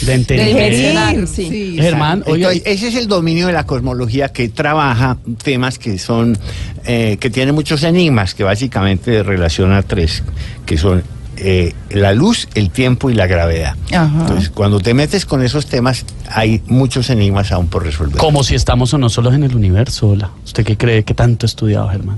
De 0.02 0.06
de 0.06 0.14
entender. 0.14 0.48
digerir. 0.48 1.28
Sí. 1.28 1.78
Germán, 1.80 2.24
Entonces, 2.26 2.62
ese 2.66 2.88
es 2.90 2.96
el 2.96 3.08
dominio 3.08 3.48
de 3.48 3.54
la 3.54 3.66
cosmología 3.66 4.30
que 4.30 4.50
trabaja 4.50 5.18
temas 5.44 5.80
que 5.80 5.98
son, 5.98 6.38
eh, 6.86 7.18
que 7.20 7.30
tienen 7.30 7.56
muchos 7.56 7.84
enigmas, 7.84 8.34
que 8.36 8.44
básicamente 8.44 9.24
relaciona 9.24 9.82
tres, 9.84 10.24
que 10.66 10.78
son 10.78 11.04
eh, 11.38 11.74
la 11.90 12.14
luz, 12.14 12.48
el 12.56 12.70
tiempo 12.70 13.10
y 13.10 13.14
la 13.14 13.28
gravedad. 13.28 13.76
Ajá. 13.92 14.22
Entonces, 14.22 14.50
cuando 14.50 14.80
te 14.80 14.94
metes 14.94 15.26
con 15.26 15.42
esos 15.44 15.68
temas, 15.68 16.06
hay 16.30 16.62
muchos 16.68 17.10
enigmas 17.10 17.52
aún 17.52 17.68
por 17.68 17.84
resolver. 17.84 18.18
como 18.18 18.44
si 18.44 18.56
estamos 18.56 18.94
o 18.94 18.98
no 18.98 19.10
solos 19.10 19.34
en 19.34 19.44
el 19.44 19.56
universo, 19.56 20.10
hola. 20.10 20.32
¿Usted 20.44 20.66
qué 20.66 20.78
cree 20.78 21.04
que 21.04 21.14
tanto 21.14 21.46
ha 21.46 21.48
estudiado, 21.48 21.90
Germán? 21.90 22.18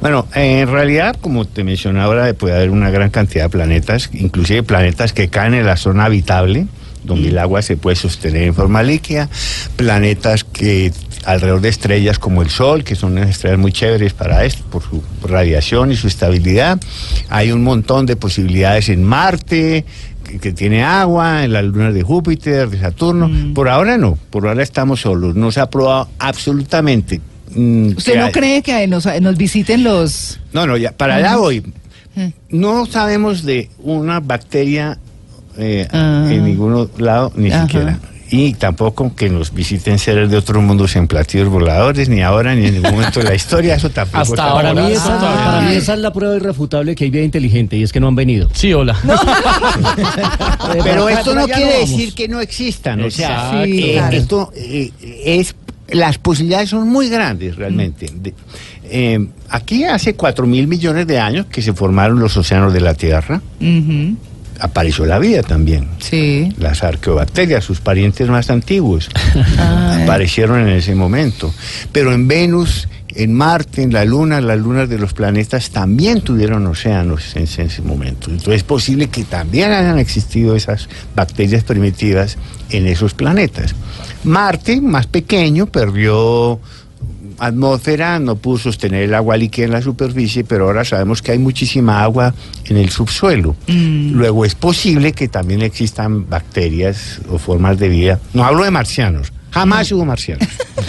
Bueno, 0.00 0.26
en 0.34 0.68
realidad, 0.68 1.16
como 1.20 1.44
te 1.44 1.64
mencionaba 1.64 2.06
ahora, 2.06 2.34
puede 2.34 2.56
haber 2.56 2.70
una 2.70 2.90
gran 2.90 3.10
cantidad 3.10 3.44
de 3.44 3.50
planetas, 3.50 4.10
inclusive 4.12 4.62
planetas 4.62 5.12
que 5.12 5.28
caen 5.28 5.54
en 5.54 5.66
la 5.66 5.76
zona 5.76 6.04
habitable, 6.04 6.66
donde 7.08 7.30
el 7.30 7.38
agua 7.38 7.62
se 7.62 7.76
puede 7.76 7.96
sostener 7.96 8.42
en 8.44 8.54
forma 8.54 8.82
líquida, 8.84 9.28
planetas 9.74 10.44
que 10.44 10.92
alrededor 11.24 11.60
de 11.60 11.68
estrellas 11.70 12.18
como 12.18 12.42
el 12.42 12.50
Sol, 12.50 12.84
que 12.84 12.94
son 12.94 13.12
unas 13.12 13.30
estrellas 13.30 13.58
muy 13.58 13.72
chéveres 13.72 14.12
para 14.12 14.44
esto, 14.44 14.62
por 14.70 14.82
su 14.82 15.02
radiación 15.26 15.90
y 15.90 15.96
su 15.96 16.06
estabilidad. 16.06 16.78
Hay 17.28 17.50
un 17.50 17.64
montón 17.64 18.06
de 18.06 18.14
posibilidades 18.14 18.88
en 18.88 19.02
Marte, 19.02 19.84
que, 20.40 20.52
tiene 20.52 20.84
agua, 20.84 21.44
en 21.44 21.54
las 21.54 21.64
lunas 21.64 21.94
de 21.94 22.02
Júpiter, 22.02 22.68
de 22.68 22.78
Saturno. 22.78 23.30
Por 23.54 23.68
ahora 23.68 23.96
no, 23.96 24.18
por 24.30 24.46
ahora 24.46 24.62
estamos 24.62 25.00
solos. 25.00 25.34
No 25.34 25.50
se 25.50 25.60
ha 25.60 25.70
probado 25.70 26.08
absolutamente. 26.18 27.20
mm, 27.54 27.96
¿Usted 27.96 28.16
no 28.18 28.26
hay- 28.26 28.32
cree 28.32 28.62
que 28.62 28.86
nos, 28.86 29.06
nos 29.20 29.36
visiten 29.38 29.82
los... 29.84 30.38
no, 30.52 30.66
no, 30.66 30.76
ya, 30.76 30.92
para 30.92 31.16
allá 31.16 31.36
voy. 31.36 31.62
Mm. 32.14 32.26
No 32.50 32.84
sabemos 32.86 33.42
de 33.44 33.70
una 33.78 34.20
bacteria 34.20 34.98
eh, 35.58 35.86
Ah. 35.92 36.26
en 36.30 36.44
ningún 36.44 36.88
lado, 36.98 37.32
ni 37.36 37.50
Ajá. 37.50 37.66
siquiera. 37.66 37.98
Y 38.30 38.52
tampoco 38.52 39.14
que 39.16 39.30
nos 39.30 39.54
visiten 39.54 39.98
seres 39.98 40.30
de 40.30 40.36
otros 40.36 40.62
mundos 40.62 40.94
en 40.96 41.06
platillos 41.08 41.48
voladores, 41.48 42.10
ni 42.10 42.20
ahora, 42.20 42.54
ni 42.54 42.66
en 42.66 42.74
ningún 42.74 42.90
momento 42.90 43.20
de 43.20 43.24
la 43.26 43.34
historia. 43.34 43.74
Eso 43.76 43.88
tampoco 43.88 44.20
Hasta 44.20 44.34
está- 44.34 44.52
Para 44.54 44.68
ahora 44.68 44.82
mí, 44.86 44.92
esa, 44.92 45.18
todavía 45.18 45.44
para 45.46 45.60
mí 45.62 45.74
esa 45.74 45.94
es 45.94 46.00
la 46.00 46.12
prueba 46.12 46.36
irrefutable 46.36 46.94
que 46.94 47.04
hay 47.04 47.10
vida 47.10 47.22
inteligente 47.22 47.78
y 47.78 47.82
es 47.84 47.90
que 47.90 48.00
no 48.00 48.08
han 48.08 48.16
venido. 48.16 48.50
Sí, 48.52 48.74
hola. 48.74 48.94
Pero 50.84 51.08
esto 51.08 51.34
no 51.34 51.46
quiere 51.46 51.78
decir 51.80 52.12
que 52.14 52.28
no 52.28 52.40
existan. 52.40 53.02
O 53.02 53.10
sea, 53.10 53.28
Exacto. 53.30 53.64
Sí, 53.64 53.80
eh, 53.82 53.92
claro. 53.94 54.16
esto 54.16 54.52
eh, 54.54 54.90
es. 55.24 55.54
Las 55.90 56.18
posibilidades 56.18 56.68
son 56.68 56.86
muy 56.86 57.08
grandes 57.08 57.56
realmente. 57.56 58.10
De- 58.14 58.34
eh, 58.90 59.26
aquí 59.48 59.84
hace 59.84 60.14
cuatro 60.14 60.46
mil 60.46 60.66
millones 60.66 61.06
de 61.06 61.18
años 61.18 61.46
que 61.46 61.62
se 61.62 61.72
formaron 61.72 62.18
los 62.20 62.36
océanos 62.36 62.74
de 62.74 62.80
la 62.82 62.92
Tierra, 62.92 63.40
Ujú, 63.58 64.14
apareció 64.60 65.06
la 65.06 65.18
vida 65.18 65.42
también. 65.42 65.88
Sí. 65.98 66.52
Las 66.58 66.82
arqueobacterias, 66.82 67.64
sus 67.64 67.80
parientes 67.80 68.28
más 68.28 68.50
antiguos, 68.50 69.08
Ah. 69.58 70.00
aparecieron 70.02 70.60
en 70.60 70.68
ese 70.76 70.94
momento. 70.94 71.52
Pero 71.92 72.12
en 72.12 72.28
Venus, 72.28 72.88
en 73.14 73.34
Marte, 73.34 73.82
en 73.82 73.92
la 73.92 74.04
Luna, 74.04 74.40
las 74.40 74.58
lunas 74.58 74.88
de 74.88 74.98
los 74.98 75.12
planetas 75.14 75.70
también 75.70 76.20
tuvieron 76.20 76.66
océanos 76.66 77.34
en, 77.36 77.42
en 77.56 77.66
ese 77.66 77.82
momento. 77.82 78.30
Entonces 78.30 78.54
es 78.56 78.62
posible 78.64 79.08
que 79.08 79.24
también 79.24 79.72
hayan 79.72 79.98
existido 79.98 80.54
esas 80.54 80.88
bacterias 81.16 81.64
primitivas 81.64 82.36
en 82.70 82.86
esos 82.86 83.14
planetas. 83.14 83.74
Marte, 84.24 84.80
más 84.80 85.06
pequeño, 85.06 85.66
perdió 85.66 86.60
atmósfera, 87.38 88.18
no 88.18 88.36
pudo 88.36 88.58
sostener 88.58 89.02
el 89.04 89.14
agua 89.14 89.36
líquida 89.36 89.66
en 89.66 89.72
la 89.72 89.82
superficie, 89.82 90.44
pero 90.44 90.64
ahora 90.66 90.84
sabemos 90.84 91.22
que 91.22 91.32
hay 91.32 91.38
muchísima 91.38 92.02
agua 92.02 92.34
en 92.66 92.76
el 92.76 92.90
subsuelo. 92.90 93.56
Luego 93.66 94.44
es 94.44 94.54
posible 94.54 95.12
que 95.12 95.28
también 95.28 95.62
existan 95.62 96.28
bacterias 96.28 97.20
o 97.30 97.38
formas 97.38 97.78
de 97.78 97.88
vida. 97.88 98.20
No 98.34 98.44
hablo 98.44 98.64
de 98.64 98.70
marcianos, 98.70 99.32
jamás 99.50 99.90
hubo 99.92 100.04
marcianos. 100.04 100.46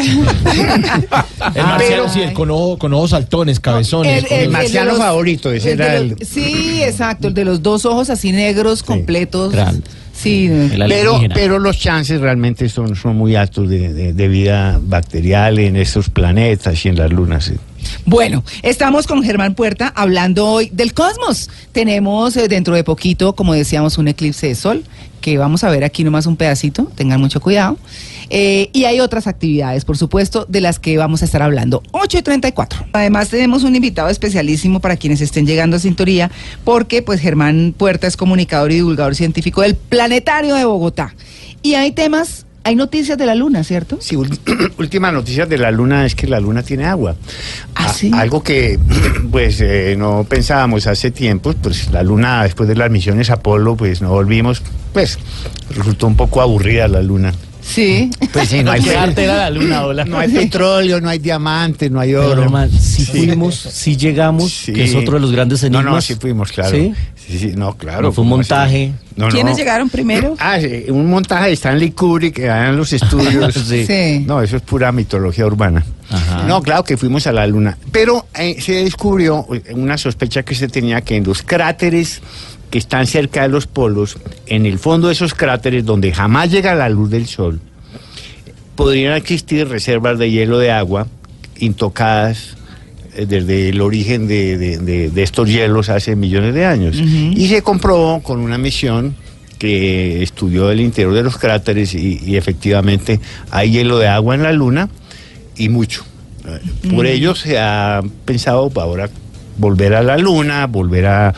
El 1.56 1.64
marciano, 1.64 2.10
sí, 2.10 2.22
el 2.22 2.34
con, 2.34 2.52
ojo- 2.52 2.78
con 2.78 2.94
ojos 2.94 3.10
saltones, 3.12 3.60
cabezones. 3.60 4.24
El- 4.24 4.28
con- 4.30 4.38
el- 4.38 4.44
El 4.46 4.50
marciano 4.50 4.92
los- 4.92 5.00
favorito, 5.00 5.52
ese 5.52 5.72
era 5.72 6.00
los- 6.00 6.20
el... 6.20 6.26
Sí, 6.28 6.82
exacto, 6.84 7.28
el 7.30 7.34
de 7.34 7.46
los 7.46 7.62
dos 7.64 7.86
ojos 7.86 8.10
así 8.10 8.32
negros, 8.32 8.84
completos. 8.84 9.52
Gran. 9.52 9.84
Sí. 10.21 10.49
Pero, 10.89 11.19
pero 11.34 11.60
los 11.60 11.77
chances 11.79 12.19
realmente 12.19 12.67
son, 12.67 12.95
son 12.95 13.15
muy 13.15 13.36
altos 13.36 13.69
de, 13.69 13.93
de- 13.93 14.13
de 14.13 14.27
vida 14.27 14.79
bacterial 14.84 15.60
en 15.60 15.75
estos 15.77 16.10
planetas 16.10 16.86
y 16.86 16.89
en 16.89 16.97
las 16.97 17.12
lunas. 17.12 17.45
sí. 17.45 17.53
Bueno, 18.05 18.43
estamos 18.62 19.08
con 19.08 19.23
Germán 19.23 19.55
Puerta 19.55 19.91
hablando 19.95 20.45
hoy 20.45 20.69
del 20.73 20.93
cosmos. 20.93 21.49
Tenemos 21.71 22.36
eh, 22.36 22.47
dentro 22.49 22.75
de 22.75 22.84
poquito, 22.84 23.34
como 23.34 23.53
decíamos, 23.53 23.97
un 23.97 24.10
eclipse 24.10 24.47
de 24.47 24.55
sol, 24.55 24.84
que 25.19 25.38
vamos 25.38 25.63
a 25.63 25.69
ver 25.69 25.84
aquí 25.84 26.03
nomás 26.03 26.25
un 26.25 26.36
pedacito, 26.36 26.86
tengan 26.95 27.19
mucho 27.19 27.39
cuidado. 27.41 27.77
Eh, 28.29 28.69
y 28.73 28.86
hay 28.86 28.99
otras 28.99 29.27
actividades, 29.27 29.86
por 29.86 29.97
supuesto, 29.97 30.45
de 30.47 30.62
las 30.62 30.79
que 30.79 30.97
vamos 30.97 31.21
a 31.21 31.25
estar 31.25 31.41
hablando. 31.41 31.82
8 31.91 32.19
y 32.19 32.21
34. 32.21 32.88
Además, 32.93 33.29
tenemos 33.29 33.63
un 33.63 33.75
invitado 33.75 34.10
especialísimo 34.10 34.79
para 34.79 34.97
quienes 34.97 35.21
estén 35.21 35.47
llegando 35.47 35.77
a 35.77 35.79
Sintonía, 35.79 36.29
porque 36.63 37.01
pues 37.01 37.19
Germán 37.19 37.73
Puerta 37.75 38.08
es 38.08 38.17
comunicador 38.17 38.71
y 38.71 38.75
divulgador 38.75 39.15
científico 39.15 39.62
del 39.62 39.75
Planetario 39.75 40.55
de 40.55 40.65
Bogotá. 40.65 41.15
Y 41.62 41.73
hay 41.73 41.91
temas 41.91 42.45
hay 42.69 42.75
noticias 42.75 43.17
de 43.17 43.25
la 43.25 43.34
luna, 43.34 43.63
¿cierto? 43.63 43.97
Sí, 43.99 44.15
última 44.77 45.12
noticia 45.12 45.47
de 45.47 45.58
la 45.58 45.71
luna 45.71 46.05
es 46.05 46.13
que 46.13 46.27
la 46.27 46.39
luna 46.39 46.62
tiene 46.62 46.86
agua. 46.86 47.15
¿Ah, 47.73 47.91
sí? 47.91 48.12
Algo 48.13 48.43
que 48.43 48.77
pues 49.32 49.60
eh, 49.62 49.95
no 49.97 50.23
pensábamos 50.29 50.86
hace 50.86 51.10
tiempo, 51.10 51.53
pues 51.53 51.89
la 51.89 52.03
luna 52.03 52.43
después 52.43 52.69
de 52.69 52.75
las 52.75 52.91
misiones 52.91 53.32
Apolo, 53.32 53.75
pues 53.75 54.03
no 54.03 54.12
volvimos, 54.12 54.62
pues 54.93 55.17
resultó 55.71 56.05
un 56.05 56.15
poco 56.15 56.41
aburrida 56.41 56.88
la 56.88 57.01
luna. 57.01 57.34
Sí. 57.69 58.10
Pues 58.34 58.49
sí, 58.49 58.63
no 58.63 58.71
hay, 58.71 58.82
era 58.89 59.05
la 59.38 59.49
luna, 59.51 59.86
hola. 59.86 60.03
no 60.05 60.17
hay 60.17 60.29
petróleo, 60.29 60.99
no 60.99 61.10
hay 61.10 61.19
diamantes, 61.19 61.91
no 61.91 61.99
hay 61.99 62.15
oro. 62.15 62.47
Si 62.71 63.05
Sí. 63.05 63.12
fuimos, 63.27 63.55
si 63.55 63.95
llegamos, 63.95 64.51
Sí. 64.51 64.73
que 64.73 64.84
es 64.86 64.95
otro 64.95 65.13
de 65.15 65.19
los 65.19 65.32
grandes 65.32 65.62
No, 65.63 65.67
enigmas. 65.79 65.86
no, 65.93 66.01
sí 66.01 66.15
fuimos, 66.15 66.51
claro. 66.51 66.71
¿Sí? 66.75 66.93
Sí, 67.15 67.38
sí, 67.38 67.51
no, 67.55 67.75
claro. 67.77 68.01
No 68.01 68.12
fue 68.12 68.23
un 68.23 68.29
montaje. 68.29 68.91
No, 69.15 69.27
¿Quiénes 69.27 69.51
no. 69.53 69.58
llegaron 69.58 69.89
primero? 69.89 70.36
Ah, 70.39 70.60
sí, 70.60 70.86
un 70.89 71.05
montaje 71.08 71.47
de 71.47 71.53
Stanley 71.53 71.91
Kubrick 71.91 72.36
que 72.38 72.47
en 72.47 72.75
los 72.75 72.91
estudios. 72.91 73.53
Sí. 73.69 73.86
Sí. 73.86 74.23
No, 74.25 74.41
eso 74.41 74.55
es 74.55 74.62
pura 74.63 74.91
mitología 74.91 75.45
urbana. 75.45 75.86
Ajá. 76.10 76.43
No, 76.47 76.63
claro 76.63 76.84
que 76.84 76.97
fuimos 76.97 77.27
a 77.27 77.32
la 77.32 77.45
luna. 77.45 77.77
Pero 77.91 78.25
eh, 78.34 78.58
se 78.60 78.84
descubrió 78.84 79.45
una 79.75 79.97
sospecha 79.99 80.41
que 80.41 80.55
se 80.55 80.67
tenía 80.67 81.01
que 81.01 81.17
en 81.17 81.23
los 81.23 81.43
cráteres 81.43 82.21
que 82.69 82.77
están 82.77 83.08
cerca 83.08 83.41
de 83.43 83.49
los 83.49 83.65
polos, 83.67 84.17
en 84.45 84.65
el 84.65 84.77
fondo 84.79 85.08
de 85.08 85.13
esos 85.13 85.34
cráteres 85.34 85.86
donde 85.86 86.13
jamás 86.13 86.51
llega 86.51 86.75
la 86.75 86.89
luz 86.89 87.10
del 87.10 87.25
sol, 87.27 87.60
podrían 88.75 89.13
existir 89.15 89.67
reservas 89.67 90.17
de 90.19 90.32
hielo 90.32 90.60
de 90.60 90.71
agua 90.71 91.08
intocadas 91.58 92.55
eh, 93.15 93.25
desde 93.27 93.69
el 93.69 93.82
origen 93.82 94.27
de, 94.27 94.58
de- 94.58 94.77
de- 94.77 95.10
de 95.10 95.23
estos 95.23 95.49
hielos 95.49 95.89
hace 95.89 96.15
millones 96.15 96.53
de 96.53 96.65
años. 96.65 96.95
Y 97.36 97.47
se 97.49 97.62
comprobó 97.62 98.21
con 98.23 98.39
una 98.39 98.58
misión 98.58 99.15
que 99.58 100.23
estudió 100.23 100.71
el 100.71 100.79
interior 100.79 101.13
de 101.13 101.23
los 101.23 101.38
cráteres 101.38 101.93
y, 101.93 102.19
y 102.25 102.38
efectivamente 102.38 103.19
hay 103.51 103.71
hielo 103.71 103.97
de 103.97 104.08
agua 104.08 104.36
en 104.36 104.43
la 104.43 104.53
luna 104.53 104.88
y 105.58 105.67
mucho. 105.67 106.05
Eh, 106.47 106.89
Por 106.95 107.05
ello 107.05 107.36
se 107.36 107.60
ha 107.60 108.01
pensado 108.23 108.71
ahora 108.75 109.10
volver 109.58 109.95
a 109.95 110.01
la 110.03 110.17
luna, 110.17 110.65
volver 110.67 111.08
a, 111.08 111.34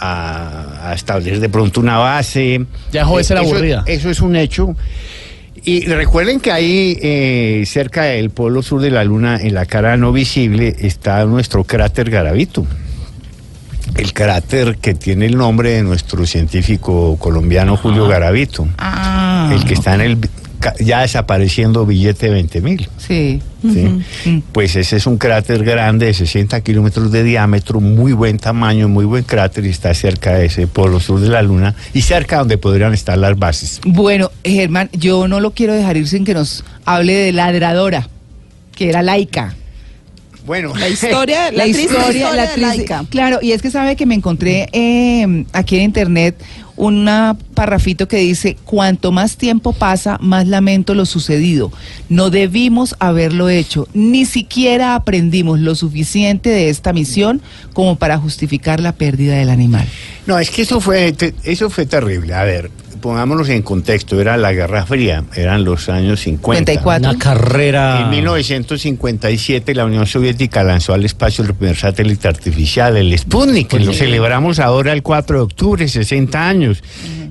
a- 0.00 0.90
a 0.90 0.94
establecer 0.94 1.40
de 1.40 1.48
pronto 1.48 1.80
una 1.80 1.98
base. 1.98 2.64
Ya 2.92 3.00
dejó 3.00 3.18
de 3.18 3.24
ser 3.24 3.36
Eso- 3.38 3.46
aburrida. 3.46 3.84
Eso 3.86 4.10
es 4.10 4.20
un 4.20 4.36
hecho. 4.36 4.76
Y 5.66 5.86
recuerden 5.86 6.40
que 6.40 6.52
ahí, 6.52 6.98
eh, 7.00 7.64
cerca 7.66 8.02
del 8.02 8.30
polo 8.30 8.62
sur 8.62 8.82
de 8.82 8.90
la 8.90 9.02
Luna, 9.04 9.38
en 9.40 9.54
la 9.54 9.64
cara 9.64 9.96
no 9.96 10.12
visible, 10.12 10.76
está 10.80 11.24
nuestro 11.24 11.64
cráter 11.64 12.10
Garavito. 12.10 12.66
El 13.96 14.12
cráter 14.12 14.76
que 14.78 14.94
tiene 14.94 15.26
el 15.26 15.36
nombre 15.36 15.70
de 15.70 15.82
nuestro 15.82 16.26
científico 16.26 17.16
colombiano 17.18 17.76
Julio 17.76 18.06
Garavito. 18.08 18.66
Ah. 18.78 19.50
el 19.54 19.64
que 19.64 19.74
está 19.74 19.94
en 19.94 20.00
el 20.00 20.18
ya 20.80 21.00
desapareciendo 21.00 21.86
billete 21.86 22.26
de 22.26 22.32
20 22.32 22.60
mil. 22.60 22.88
Sí. 22.96 23.40
¿sí? 23.62 24.42
Pues 24.52 24.76
ese 24.76 24.96
es 24.96 25.06
un 25.06 25.18
cráter 25.18 25.64
grande 25.64 26.06
de 26.06 26.14
60 26.14 26.60
kilómetros 26.62 27.10
de 27.12 27.22
diámetro, 27.22 27.80
muy 27.80 28.12
buen 28.12 28.38
tamaño, 28.38 28.88
muy 28.88 29.04
buen 29.04 29.24
cráter 29.24 29.64
y 29.66 29.70
está 29.70 29.94
cerca 29.94 30.34
de 30.34 30.46
ese 30.46 30.66
polo 30.66 31.00
sur 31.00 31.20
de 31.20 31.28
la 31.28 31.42
Luna 31.42 31.74
y 31.92 32.02
cerca 32.02 32.38
donde 32.38 32.58
podrían 32.58 32.94
estar 32.94 33.18
las 33.18 33.38
bases. 33.38 33.80
Bueno, 33.84 34.30
Germán, 34.44 34.90
yo 34.92 35.28
no 35.28 35.40
lo 35.40 35.52
quiero 35.52 35.74
dejar 35.74 35.96
ir 35.96 36.08
sin 36.08 36.24
que 36.24 36.34
nos 36.34 36.64
hable 36.84 37.14
de 37.14 37.32
Ladradora, 37.32 38.08
que 38.74 38.88
era 38.88 39.02
laica. 39.02 39.54
Bueno, 40.44 40.72
La 40.76 40.88
historia, 40.88 41.50
la, 41.50 41.58
la 41.58 41.66
historia, 41.66 42.32
la 42.32 42.46
de 42.46 42.56
laica. 42.58 43.04
Claro, 43.08 43.38
y 43.40 43.52
es 43.52 43.62
que 43.62 43.70
sabe 43.70 43.96
que 43.96 44.06
me 44.06 44.14
encontré 44.14 44.68
eh, 44.72 45.44
aquí 45.52 45.76
en 45.76 45.82
internet 45.82 46.36
un 46.76 47.08
parrafito 47.54 48.08
que 48.08 48.16
dice, 48.16 48.56
cuanto 48.64 49.12
más 49.12 49.36
tiempo 49.36 49.72
pasa, 49.72 50.18
más 50.20 50.48
lamento 50.48 50.94
lo 50.94 51.06
sucedido. 51.06 51.70
No 52.08 52.30
debimos 52.30 52.96
haberlo 52.98 53.48
hecho, 53.48 53.86
ni 53.94 54.26
siquiera 54.26 54.96
aprendimos 54.96 55.60
lo 55.60 55.76
suficiente 55.76 56.50
de 56.50 56.70
esta 56.70 56.92
misión 56.92 57.40
como 57.74 57.94
para 57.96 58.18
justificar 58.18 58.80
la 58.80 58.90
pérdida 58.92 59.36
del 59.36 59.50
animal. 59.50 59.86
No, 60.26 60.36
es 60.38 60.50
que 60.50 60.62
eso 60.62 60.80
fue, 60.80 61.12
te- 61.12 61.34
eso 61.44 61.70
fue 61.70 61.86
terrible. 61.86 62.34
A 62.34 62.42
ver, 62.42 62.70
pongámonos 63.04 63.50
en 63.50 63.60
contexto, 63.60 64.18
era 64.18 64.38
la 64.38 64.54
Guerra 64.54 64.86
Fría, 64.86 65.24
eran 65.36 65.62
los 65.62 65.90
años 65.90 66.20
50. 66.20 66.72
54. 66.72 67.10
Una 67.10 67.18
carrera. 67.18 68.00
En 68.00 68.08
1957 68.08 69.74
la 69.74 69.84
Unión 69.84 70.06
Soviética 70.06 70.64
lanzó 70.64 70.94
al 70.94 71.04
espacio 71.04 71.44
el 71.44 71.52
primer 71.52 71.76
satélite 71.76 72.28
artificial, 72.28 72.96
el 72.96 73.18
Sputnik, 73.18 73.68
que 73.68 73.80
lo 73.80 73.92
celebramos 73.92 74.58
ahora 74.58 74.94
el 74.94 75.02
4 75.02 75.36
de 75.36 75.42
octubre, 75.42 75.86
60 75.86 76.48
años. 76.48 76.82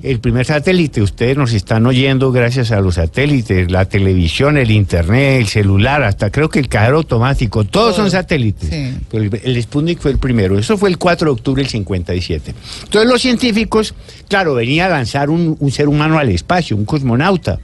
El 0.04 0.20
primer 0.20 0.46
satélite, 0.46 1.02
ustedes 1.02 1.36
nos 1.36 1.52
están 1.52 1.86
oyendo 1.86 2.30
gracias 2.30 2.70
a 2.70 2.80
los 2.80 2.96
satélites, 2.96 3.72
la 3.72 3.86
televisión, 3.86 4.58
el 4.58 4.70
internet, 4.70 5.40
el 5.40 5.48
celular, 5.48 6.02
hasta 6.02 6.30
creo 6.30 6.50
que 6.50 6.60
el 6.60 6.68
cajero 6.68 6.98
automático, 6.98 7.64
todos 7.64 7.96
son 7.96 8.10
satélites. 8.10 8.68
Sí. 8.68 8.94
Pero 9.10 9.24
el, 9.24 9.40
el 9.42 9.62
Sputnik 9.62 9.98
fue 9.98 10.12
el 10.12 10.18
primero, 10.18 10.56
eso 10.56 10.76
fue 10.76 10.90
el 10.90 10.98
4 10.98 11.24
de 11.26 11.32
octubre 11.32 11.62
del 11.62 11.70
57. 11.70 12.54
Entonces 12.84 13.10
los 13.10 13.20
científicos, 13.20 13.94
claro, 14.28 14.54
venía 14.54 14.86
a 14.86 14.90
lanzar 14.90 15.30
un, 15.30 15.56
un 15.64 15.72
ser 15.72 15.88
humano 15.88 16.18
al 16.18 16.30
espacio, 16.30 16.76
un 16.76 16.84
cosmonauta 16.84 17.58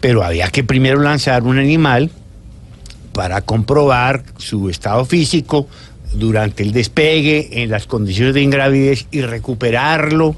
pero 0.00 0.22
había 0.22 0.48
que 0.50 0.64
primero 0.64 1.00
lanzar 1.00 1.42
un 1.42 1.58
animal 1.58 2.10
para 3.12 3.40
comprobar 3.40 4.22
su 4.36 4.68
estado 4.68 5.04
físico 5.04 5.68
durante 6.12 6.62
el 6.62 6.72
despegue, 6.72 7.62
en 7.62 7.70
las 7.70 7.86
condiciones 7.86 8.34
de 8.34 8.42
ingravidez 8.42 9.06
y 9.10 9.22
recuperarlo 9.22 10.36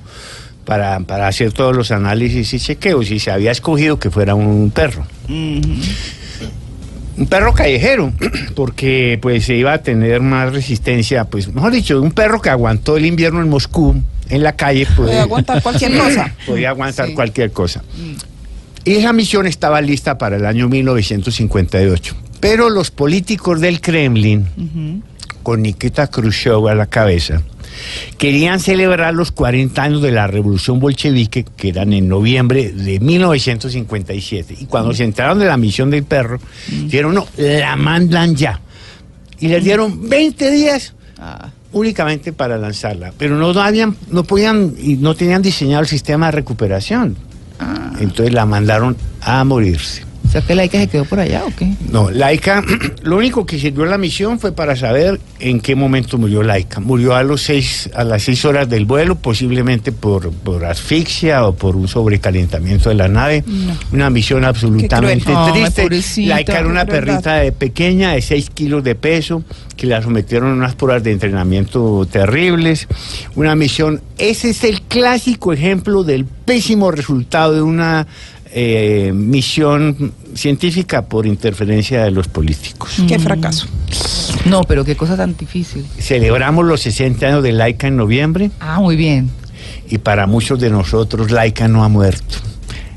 para, 0.64 1.01
para 1.01 1.29
hacer 1.29 1.53
todos 1.53 1.77
los 1.77 1.90
análisis 1.90 2.55
y 2.55 2.61
chequeos. 2.61 3.11
Y 3.11 3.18
se 3.18 3.31
había 3.31 3.51
escogido 3.51 3.99
que 3.99 4.11
fuera 4.11 4.35
un 4.35 4.71
perro. 4.71 5.05
Un 5.29 7.27
perro 7.29 7.53
callejero, 7.53 8.12
porque 8.55 9.18
pues 9.21 9.44
se 9.44 9.57
iba 9.57 9.73
a 9.73 9.83
tener 9.83 10.21
más 10.21 10.53
resistencia, 10.53 11.25
pues 11.25 11.53
mejor 11.53 11.73
dicho, 11.73 12.01
un 12.01 12.12
perro 12.12 12.40
que 12.40 12.49
aguantó 12.49 12.97
el 12.97 13.07
invierno 13.07 13.42
en 13.42 13.49
Moscú, 13.49 14.01
en 14.31 14.43
la 14.43 14.55
calle, 14.57 14.87
Puede 14.97 15.19
aguantar 15.19 15.62
cualquier 15.62 15.97
cosa. 15.99 16.35
podía 16.47 16.71
aguantar 16.71 17.07
Sí. 17.09 17.14
cualquier 17.14 17.51
cosa. 17.53 17.83
Y 18.85 18.93
esa 18.95 19.12
misión 19.12 19.47
estaba 19.47 19.81
lista 19.81 20.17
para 20.19 20.37
el 20.37 20.47
año 20.47 20.69
1958. 20.69 22.14
Pero 22.41 22.71
los 22.71 22.91
políticos 22.91 23.61
del 23.61 23.81
Kremlin, 23.81 25.03
con 25.43 25.62
Nikita 25.62 26.07
Khrushchev 26.07 26.69
a 26.69 26.75
la 26.75 26.87
cabeza, 26.87 27.43
querían 28.17 28.61
celebrar 28.61 29.14
los 29.14 29.31
40 29.33 29.83
años 29.83 30.03
de 30.03 30.12
la 30.12 30.27
revolución 30.27 30.79
bolchevique, 30.81 31.45
que 31.57 31.69
eran 31.71 31.93
en 31.93 32.09
noviembre 32.09 32.71
de 32.73 33.01
1957. 33.01 34.57
Y 34.61 34.64
cuando 34.67 34.95
se 34.95 35.05
enteraron 35.05 35.38
de 35.38 35.47
la 35.47 35.57
misión 35.57 35.91
del 35.91 36.05
perro, 36.05 36.41
dijeron, 36.69 37.14
no, 37.14 37.27
la 37.37 37.77
mandan 37.77 38.37
ya. 38.37 38.61
Y 39.41 39.49
les 39.49 39.62
dieron 39.62 40.09
20 40.09 40.51
días 40.51 40.95
únicamente 41.73 42.33
para 42.33 42.59
lanzarla, 42.59 43.13
pero 43.19 43.37
no 43.37 43.49
habían, 43.61 43.97
no 44.11 44.25
podían 44.25 44.75
y 44.79 44.97
no 44.97 45.15
tenían 45.15 45.43
diseñado 45.43 45.83
el 45.83 45.89
sistema 45.89 46.27
de 46.27 46.33
recuperación. 46.33 47.17
Entonces 48.01 48.33
la 48.33 48.47
mandaron 48.47 48.97
a 49.21 49.43
morirse. 49.45 50.08
O 50.29 50.31
sea 50.31 50.43
que 50.43 50.55
Laica 50.55 50.79
se 50.79 50.88
quedó 50.88 51.07
por 51.07 51.21
allá 51.21 51.45
o 51.47 51.57
qué? 51.57 51.73
No, 51.91 52.11
Laika, 52.11 52.62
lo 53.03 53.17
único 53.17 53.47
que 53.47 53.59
sirvió 53.59 53.87
la 53.87 53.97
misión 53.97 54.38
fue 54.38 54.53
para 54.53 54.77
saber 54.77 55.19
en 55.41 55.59
qué 55.59 55.75
momento 55.75 56.19
murió 56.19 56.43
Laika. 56.43 56.81
Murió 56.81 57.14
a 57.14 57.23
los 57.23 57.41
seis, 57.41 57.88
a 57.95 58.05
las 58.05 58.25
seis 58.25 58.45
horas 58.45 58.69
del 58.69 58.85
vuelo, 58.85 59.14
posiblemente 59.14 59.91
por, 59.91 60.31
por 60.31 60.67
asfixia 60.67 61.47
o 61.47 61.55
por 61.55 61.77
un 61.77 61.88
sobrecalentamiento 61.88 62.91
de 62.91 62.97
la 62.97 63.09
nave. 63.09 63.43
Una 63.91 64.11
misión 64.11 64.45
absolutamente 64.45 65.33
triste. 65.51 66.27
Laika 66.27 66.59
era 66.59 66.69
una 66.69 66.85
perrita 66.85 67.37
de 67.37 67.53
pequeña 67.53 68.12
de 68.12 68.21
6 68.21 68.51
kilos 68.51 68.85
de 68.85 68.95
peso 68.95 69.43
que 69.79 69.87
la 69.87 70.03
sometieron 70.03 70.51
a 70.51 70.55
unas 70.55 70.75
pruebas 70.75 71.05
de 71.05 71.12
entrenamiento 71.12 72.07
terribles. 72.11 72.87
Una 73.37 73.55
misión, 73.55 74.03
ese 74.19 74.51
es 74.51 74.64
el 74.64 74.83
clásico 74.83 75.53
ejemplo 75.53 76.03
del 76.03 76.27
pésimo 76.27 76.91
resultado 76.91 77.55
de 77.55 77.62
una 77.62 78.07
eh, 78.53 79.13
misión 79.15 80.13
científica 80.35 81.03
por 81.03 81.27
interferencia 81.27 82.05
de 82.05 82.11
los 82.11 82.29
políticos. 82.29 82.97
Qué 83.07 83.19
fracaso. 83.19 83.67
No, 84.47 84.63
pero 84.63 84.85
qué 84.85 84.97
cosa 84.97 85.17
tan 85.17 85.37
difícil. 85.37 85.85
Celebramos 85.99 86.65
los 86.65 86.81
60 86.83 87.27
años 87.27 87.43
de 87.43 87.53
Laika 87.53 87.89
en 87.89 87.97
noviembre 87.97 88.51
Ah, 88.61 88.81
muy 88.81 88.97
bien. 88.97 89.31
y 89.89 89.99
para 89.99 90.27
muchos 90.27 90.59
de 90.61 90.71
nosotros 90.71 91.31
Laika 91.31 91.69
no 91.69 91.85
ha 91.85 91.89
muerto. 91.89 92.37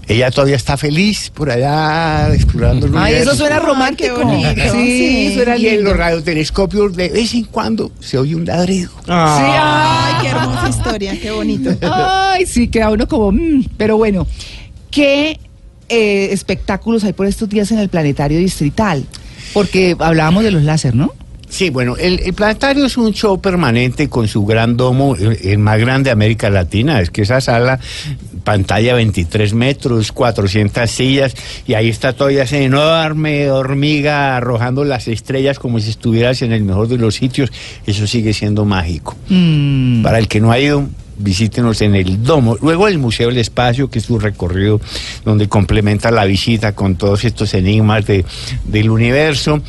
Ella 0.08 0.30
todavía 0.30 0.58
está 0.58 0.76
feliz 0.76 1.30
por 1.34 1.50
allá 1.50 2.34
explorando 2.34 2.86
el 2.88 2.98
Ay, 2.98 3.14
eso 3.16 3.34
suena 3.34 3.60
romántico. 3.60 4.16
qué 4.18 4.24
bonito. 4.24 4.50
Sí, 4.74 5.28
Sí. 5.30 5.34
suena 5.36 5.56
Y 5.58 5.68
en 5.68 5.84
los 5.86 5.96
radiotelescopios 5.96 6.96
de 6.98 7.10
vez 7.10 7.34
en 7.34 7.46
cuando 7.46 7.92
se 8.02 8.18
oye 8.18 8.36
un 8.36 8.46
ladrido. 8.46 8.90
Ay, 9.08 10.16
qué 10.22 10.28
hermosa 10.30 10.70
historia, 10.70 11.18
qué 11.22 11.32
bonito. 11.32 11.70
Ay, 11.82 12.46
sí, 12.46 12.68
queda 12.68 12.90
uno 12.90 13.08
como... 13.08 13.32
mm, 13.32 13.66
pero 13.78 13.96
bueno, 13.96 14.28
¿qué 14.92 15.40
eh, 15.90 16.30
espectáculos 16.32 17.04
hay 17.04 17.14
por 17.14 17.26
estos 17.26 17.50
días 17.50 17.72
en 17.72 17.80
el 17.80 17.90
planetario 17.90 18.38
distrital? 18.38 19.06
Porque 19.54 19.96
hablábamos 20.00 20.44
de 20.44 20.52
los 20.52 20.64
láser, 20.64 20.94
¿no? 20.94 21.14
Sí, 21.52 21.70
bueno, 21.70 21.98
el, 21.98 22.22
el 22.22 22.34
planetario 22.34 22.86
es 22.86 22.96
un 22.96 23.12
show 23.12 23.42
permanente 23.42 24.08
con 24.08 24.30
su 24.30 24.46
gran 24.46 24.78
domo, 24.78 25.18
el, 25.18 25.38
el 25.44 25.58
más 25.58 25.78
grande 25.80 26.08
de 26.08 26.12
América 26.12 26.50
Latina. 26.50 27.02
Es 27.02 27.10
que 27.10 27.24
esa 27.24 27.42
sala, 27.42 27.78
pantalla 28.46 28.96
23 28.96 29.54
metros, 29.54 30.14
400 30.14 30.90
sillas, 30.90 31.36
y 31.68 31.74
ahí 31.74 31.90
está 31.90 32.14
todavía 32.14 32.44
esa 32.44 32.58
enorme 32.58 33.52
hormiga 33.52 34.38
arrojando 34.38 34.86
las 34.86 35.10
estrellas 35.10 35.60
como 35.60 35.82
si 35.82 35.90
estuvieras 35.90 36.42
en 36.42 36.54
el 36.54 36.64
mejor 36.64 36.88
de 36.88 36.98
los 36.98 37.16
sitios. 37.16 37.52
Eso 37.86 38.08
sigue 38.08 38.34
siendo 38.34 38.64
mágico. 38.64 39.18
Mm. 39.28 40.04
Para 40.04 40.20
el 40.20 40.30
que 40.30 40.40
no 40.40 40.54
ha 40.54 40.60
ido, 40.60 40.88
visítenos 41.22 41.82
en 41.82 41.96
el 41.96 42.24
domo. 42.24 42.58
Luego 42.62 42.88
el 42.88 42.98
Museo 42.98 43.30
del 43.30 43.38
Espacio, 43.38 43.90
que 43.90 44.00
es 44.00 44.10
un 44.10 44.20
recorrido 44.22 44.80
donde 45.26 45.48
complementa 45.48 46.12
la 46.12 46.26
visita 46.26 46.74
con 46.74 46.96
todos 46.96 47.24
estos 47.26 47.54
enigmas 47.54 48.06
de, 48.06 48.26
del 48.66 48.90
universo. 48.90 49.62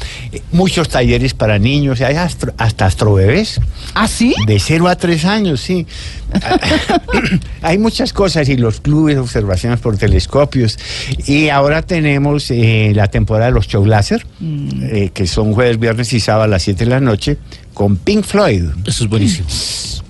Muchos 0.52 0.88
talleres 0.88 1.34
para 1.34 1.58
niños, 1.58 2.00
hay 2.00 2.16
astro- 2.16 2.54
hasta 2.58 2.86
astrobebés. 2.86 3.60
¿Ah, 3.94 4.08
sí? 4.08 4.34
De 4.46 4.58
0 4.58 4.88
a 4.88 4.96
3 4.96 5.24
años, 5.24 5.60
sí. 5.60 5.86
Hay 7.62 7.78
muchas 7.78 8.12
cosas 8.12 8.48
y 8.48 8.56
los 8.56 8.80
clubes, 8.80 9.18
observaciones 9.18 9.80
por 9.80 9.96
telescopios. 9.96 10.78
Y 11.26 11.48
ahora 11.48 11.82
tenemos 11.82 12.50
eh, 12.50 12.92
la 12.94 13.08
temporada 13.08 13.46
de 13.46 13.52
los 13.52 13.68
show 13.68 13.84
láser, 13.86 14.26
eh, 14.42 15.10
que 15.12 15.26
son 15.26 15.52
jueves, 15.52 15.78
viernes 15.78 16.12
y 16.12 16.20
sábado 16.20 16.44
a 16.44 16.48
las 16.48 16.62
7 16.62 16.84
de 16.84 16.90
la 16.90 17.00
noche, 17.00 17.36
con 17.72 17.96
Pink 17.96 18.24
Floyd. 18.24 18.64
Eso 18.86 19.04
es 19.04 19.10
buenísimo. 19.10 19.48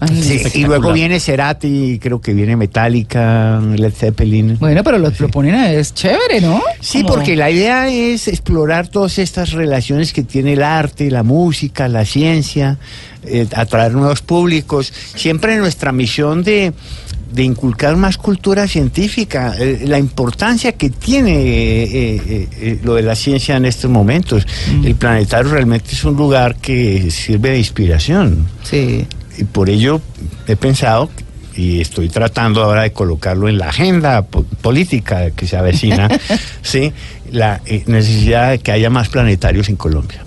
Sí, 0.08 0.42
y 0.54 0.64
luego 0.64 0.92
viene 0.92 1.20
Cerati, 1.20 1.98
creo 2.02 2.20
que 2.20 2.34
viene 2.34 2.56
Metallica, 2.56 3.60
Led 3.60 3.92
Zeppelin. 3.92 4.58
Bueno, 4.58 4.82
pero 4.82 4.98
lo 4.98 5.12
proponen 5.12 5.54
es 5.54 5.94
chévere, 5.94 6.40
¿no? 6.40 6.60
Sí, 6.80 7.04
porque 7.04 7.36
la 7.36 7.50
idea 7.50 7.88
es 7.88 8.26
explorar 8.26 8.88
todas 8.88 9.18
estas 9.18 9.52
relaciones 9.52 10.12
que 10.12 10.24
tiene 10.24 10.54
el 10.54 10.62
arte, 10.62 11.10
la 11.10 11.22
música, 11.22 11.86
la 11.86 12.04
ciencia, 12.04 12.78
eh, 13.24 13.46
atraer 13.54 13.92
nuevos 13.92 14.22
públicos. 14.22 14.92
Siempre 15.14 15.56
nuestra 15.56 15.92
misión 15.92 16.42
de, 16.42 16.72
de 17.32 17.42
inculcar 17.44 17.96
más 17.96 18.16
cultura 18.18 18.68
científica, 18.68 19.54
eh, 19.58 19.84
la 19.86 19.98
importancia 19.98 20.72
que 20.72 20.90
tiene 20.90 21.32
eh, 21.34 21.84
eh, 22.26 22.48
eh, 22.60 22.80
lo 22.84 22.94
de 22.94 23.02
la 23.02 23.14
ciencia 23.14 23.56
en 23.56 23.64
estos 23.64 23.90
momentos. 23.90 24.46
El 24.84 24.94
planetario 24.96 25.50
realmente 25.50 25.92
es 25.92 26.04
un 26.04 26.14
lugar 26.16 26.56
que 26.56 27.10
sirve 27.10 27.50
de 27.50 27.58
inspiración. 27.58 28.46
Sí. 28.62 29.06
Y 29.38 29.44
por 29.44 29.70
ello 29.70 30.00
he 30.46 30.56
pensado 30.56 31.08
y 31.56 31.80
estoy 31.80 32.08
tratando 32.08 32.62
ahora 32.62 32.82
de 32.82 32.92
colocarlo 32.92 33.48
en 33.48 33.58
la 33.58 33.68
agenda 33.68 34.22
po- 34.22 34.44
política 34.60 35.30
que 35.30 35.46
se 35.46 35.56
avecina, 35.56 36.08
sí, 36.62 36.92
la 37.30 37.60
necesidad 37.86 38.50
de 38.50 38.58
que 38.58 38.72
haya 38.72 38.90
más 38.90 39.08
planetarios 39.08 39.68
en 39.68 39.76
Colombia. 39.76 40.24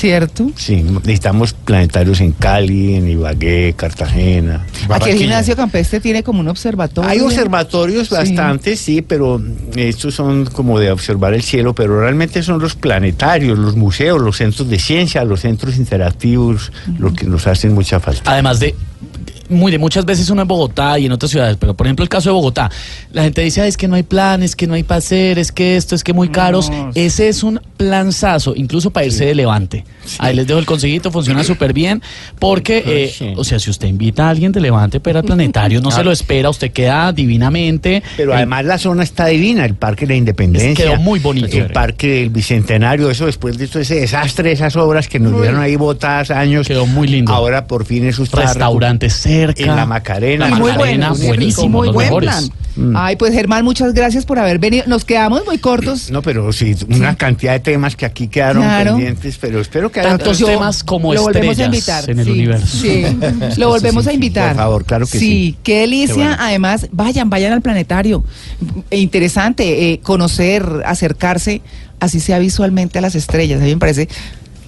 ¿Cierto? 0.00 0.50
Sí, 0.56 0.76
necesitamos 0.82 1.52
planetarios 1.52 2.22
en 2.22 2.32
Cali, 2.32 2.94
en 2.94 3.06
Ibagué, 3.06 3.74
Cartagena. 3.76 4.64
Aquí 4.88 5.10
el 5.10 5.18
gimnasio 5.18 5.54
campestre 5.56 6.00
tiene 6.00 6.22
como 6.22 6.40
un 6.40 6.48
observatorio. 6.48 7.10
Hay 7.10 7.20
observatorios 7.20 8.08
Sí. 8.08 8.14
bastantes, 8.14 8.80
sí, 8.80 9.02
pero 9.02 9.42
estos 9.76 10.14
son 10.14 10.46
como 10.46 10.78
de 10.78 10.90
observar 10.90 11.34
el 11.34 11.42
cielo, 11.42 11.74
pero 11.74 12.00
realmente 12.00 12.42
son 12.42 12.60
los 12.60 12.76
planetarios, 12.76 13.58
los 13.58 13.76
museos, 13.76 14.22
los 14.22 14.38
centros 14.38 14.70
de 14.70 14.78
ciencia, 14.78 15.22
los 15.24 15.40
centros 15.40 15.76
interactivos, 15.76 16.72
lo 16.98 17.12
que 17.12 17.26
nos 17.26 17.46
hacen 17.46 17.74
mucha 17.74 18.00
falta. 18.00 18.32
Además 18.32 18.58
de 18.58 18.74
muy 19.50 19.70
de 19.72 19.78
muchas 19.78 20.04
veces 20.04 20.30
uno 20.30 20.42
en 20.42 20.48
Bogotá 20.48 20.98
y 20.98 21.06
en 21.06 21.12
otras 21.12 21.30
ciudades, 21.30 21.56
pero 21.58 21.74
por 21.74 21.86
ejemplo 21.86 22.02
el 22.02 22.08
caso 22.08 22.30
de 22.30 22.34
Bogotá, 22.34 22.70
la 23.12 23.22
gente 23.22 23.42
dice, 23.42 23.60
"Ay, 23.60 23.68
es 23.68 23.76
que 23.76 23.88
no 23.88 23.96
hay 23.96 24.02
planes, 24.02 24.56
que 24.56 24.66
no 24.66 24.74
hay 24.74 24.82
para 24.82 24.98
hacer, 24.98 25.38
es 25.38 25.52
que 25.52 25.76
esto, 25.76 25.94
es 25.94 26.04
que 26.04 26.12
muy 26.12 26.28
caros. 26.28 26.70
Ese 26.94 27.28
es 27.28 27.42
un 27.42 27.60
planzazo, 27.76 28.54
incluso 28.56 28.90
para 28.90 29.06
irse 29.06 29.24
de 29.26 29.34
Levante. 29.34 29.84
Ahí 30.18 30.34
les 30.34 30.46
dejo 30.46 30.58
el 30.58 30.66
consejito, 30.66 31.10
funciona 31.10 31.44
súper 31.44 31.72
bien, 31.72 32.02
porque, 32.38 32.82
eh, 33.20 33.34
o 33.36 33.44
sea, 33.44 33.58
si 33.58 33.70
usted 33.70 33.88
invita 33.88 34.26
a 34.26 34.30
alguien 34.30 34.52
de 34.52 34.60
Levante 34.60 35.00
para 35.00 35.20
al 35.20 35.24
planetario, 35.24 35.80
no 35.80 35.90
se 35.90 36.02
lo 36.04 36.12
espera, 36.12 36.50
usted 36.50 36.70
queda 36.72 37.12
divinamente. 37.12 38.02
Pero 38.16 38.32
Eh, 38.32 38.36
además 38.36 38.64
la 38.64 38.78
zona 38.78 39.02
está 39.02 39.26
divina, 39.26 39.64
el 39.64 39.74
Parque 39.74 40.06
de 40.06 40.14
la 40.14 40.18
Independencia. 40.18 40.84
Quedó 40.84 40.96
muy 40.96 41.18
bonito. 41.20 41.56
El 41.56 41.70
Parque 41.72 42.20
del 42.20 42.30
Bicentenario, 42.30 43.10
eso 43.10 43.26
después 43.26 43.58
de 43.58 43.66
todo 43.66 43.80
ese 43.80 43.96
desastre, 43.96 44.52
esas 44.52 44.76
obras 44.76 45.08
que 45.08 45.18
nos 45.18 45.40
dieron 45.40 45.60
ahí 45.60 45.76
botadas 45.76 46.30
años. 46.30 46.66
Quedó 46.66 46.86
muy 46.86 47.08
lindo. 47.08 47.32
Ahora 47.32 47.66
por 47.66 47.84
fin 47.84 48.06
eso 48.06 48.22
está 48.22 48.42
Restaurantes 48.42 49.14
cerca. 49.46 49.62
En 49.62 49.76
la 49.76 49.86
Macarena. 49.86 50.48
La 50.48 50.56
Y 50.56 50.58
muy 50.60 50.70
Macarena, 50.72 51.10
bueno, 51.10 51.26
buenísimo, 51.26 51.68
muy 51.68 51.86
los 51.88 51.94
buen 51.94 52.06
mejores. 52.06 52.30
plan. 52.30 52.50
Ay, 52.94 53.16
pues 53.16 53.34
Germán, 53.34 53.64
muchas 53.64 53.92
gracias 53.92 54.24
por 54.24 54.38
haber 54.38 54.58
venido. 54.58 54.84
Nos 54.86 55.04
quedamos 55.04 55.44
muy 55.44 55.58
cortos. 55.58 56.10
No, 56.10 56.22
pero 56.22 56.50
sí, 56.52 56.74
una 56.88 57.16
cantidad 57.16 57.52
de 57.52 57.60
temas 57.60 57.94
que 57.96 58.06
aquí 58.06 58.28
quedaron 58.28 58.62
Claro. 58.62 58.92
pendientes, 58.92 59.36
pero 59.38 59.60
espero 59.60 59.90
que 59.90 60.00
haya 60.00 60.10
Tantos 60.10 60.38
temas 60.38 60.82
como 60.84 61.12
lo 61.12 61.22
volvemos 61.22 61.58
a 61.58 61.64
invitar 61.64 62.08
en 62.08 62.20
el 62.20 62.24
sí, 62.26 62.30
universo. 62.30 62.66
Sí, 62.78 63.04
lo 63.58 63.68
volvemos 63.68 64.06
a 64.06 64.12
invitar. 64.12 64.50
Por 64.50 64.56
favor, 64.56 64.84
claro 64.84 65.06
que 65.06 65.18
sí. 65.18 65.56
qué 65.62 65.80
delicia. 65.80 66.14
Qué 66.14 66.20
bueno. 66.22 66.36
Además, 66.38 66.86
vayan, 66.92 67.28
vayan 67.28 67.52
al 67.52 67.60
planetario. 67.60 68.24
E 68.90 68.98
interesante 68.98 69.92
eh, 69.92 70.00
conocer, 70.00 70.64
acercarse, 70.86 71.60
así 71.98 72.20
sea 72.20 72.38
visualmente 72.38 72.98
a 72.98 73.02
las 73.02 73.14
estrellas. 73.14 73.60
A 73.60 73.64
mí 73.64 73.70
me 73.74 73.78
parece. 73.80 74.08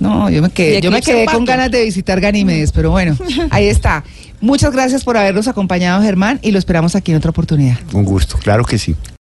No, 0.00 0.28
yo 0.28 0.42
me 0.42 0.50
quedé, 0.50 0.80
yo 0.80 0.90
me 0.90 1.00
quedé 1.00 1.26
con 1.26 1.44
ganas 1.44 1.70
de 1.70 1.84
visitar 1.84 2.20
Ganímedes, 2.20 2.72
pero 2.72 2.90
bueno, 2.90 3.16
ahí 3.50 3.68
está. 3.68 4.02
Muchas 4.42 4.72
gracias 4.72 5.04
por 5.04 5.16
habernos 5.16 5.46
acompañado, 5.46 6.02
Germán, 6.02 6.40
y 6.42 6.50
lo 6.50 6.58
esperamos 6.58 6.96
aquí 6.96 7.12
en 7.12 7.18
otra 7.18 7.30
oportunidad. 7.30 7.78
Un 7.92 8.04
gusto, 8.04 8.36
claro 8.38 8.64
que 8.64 8.76
sí. 8.76 8.96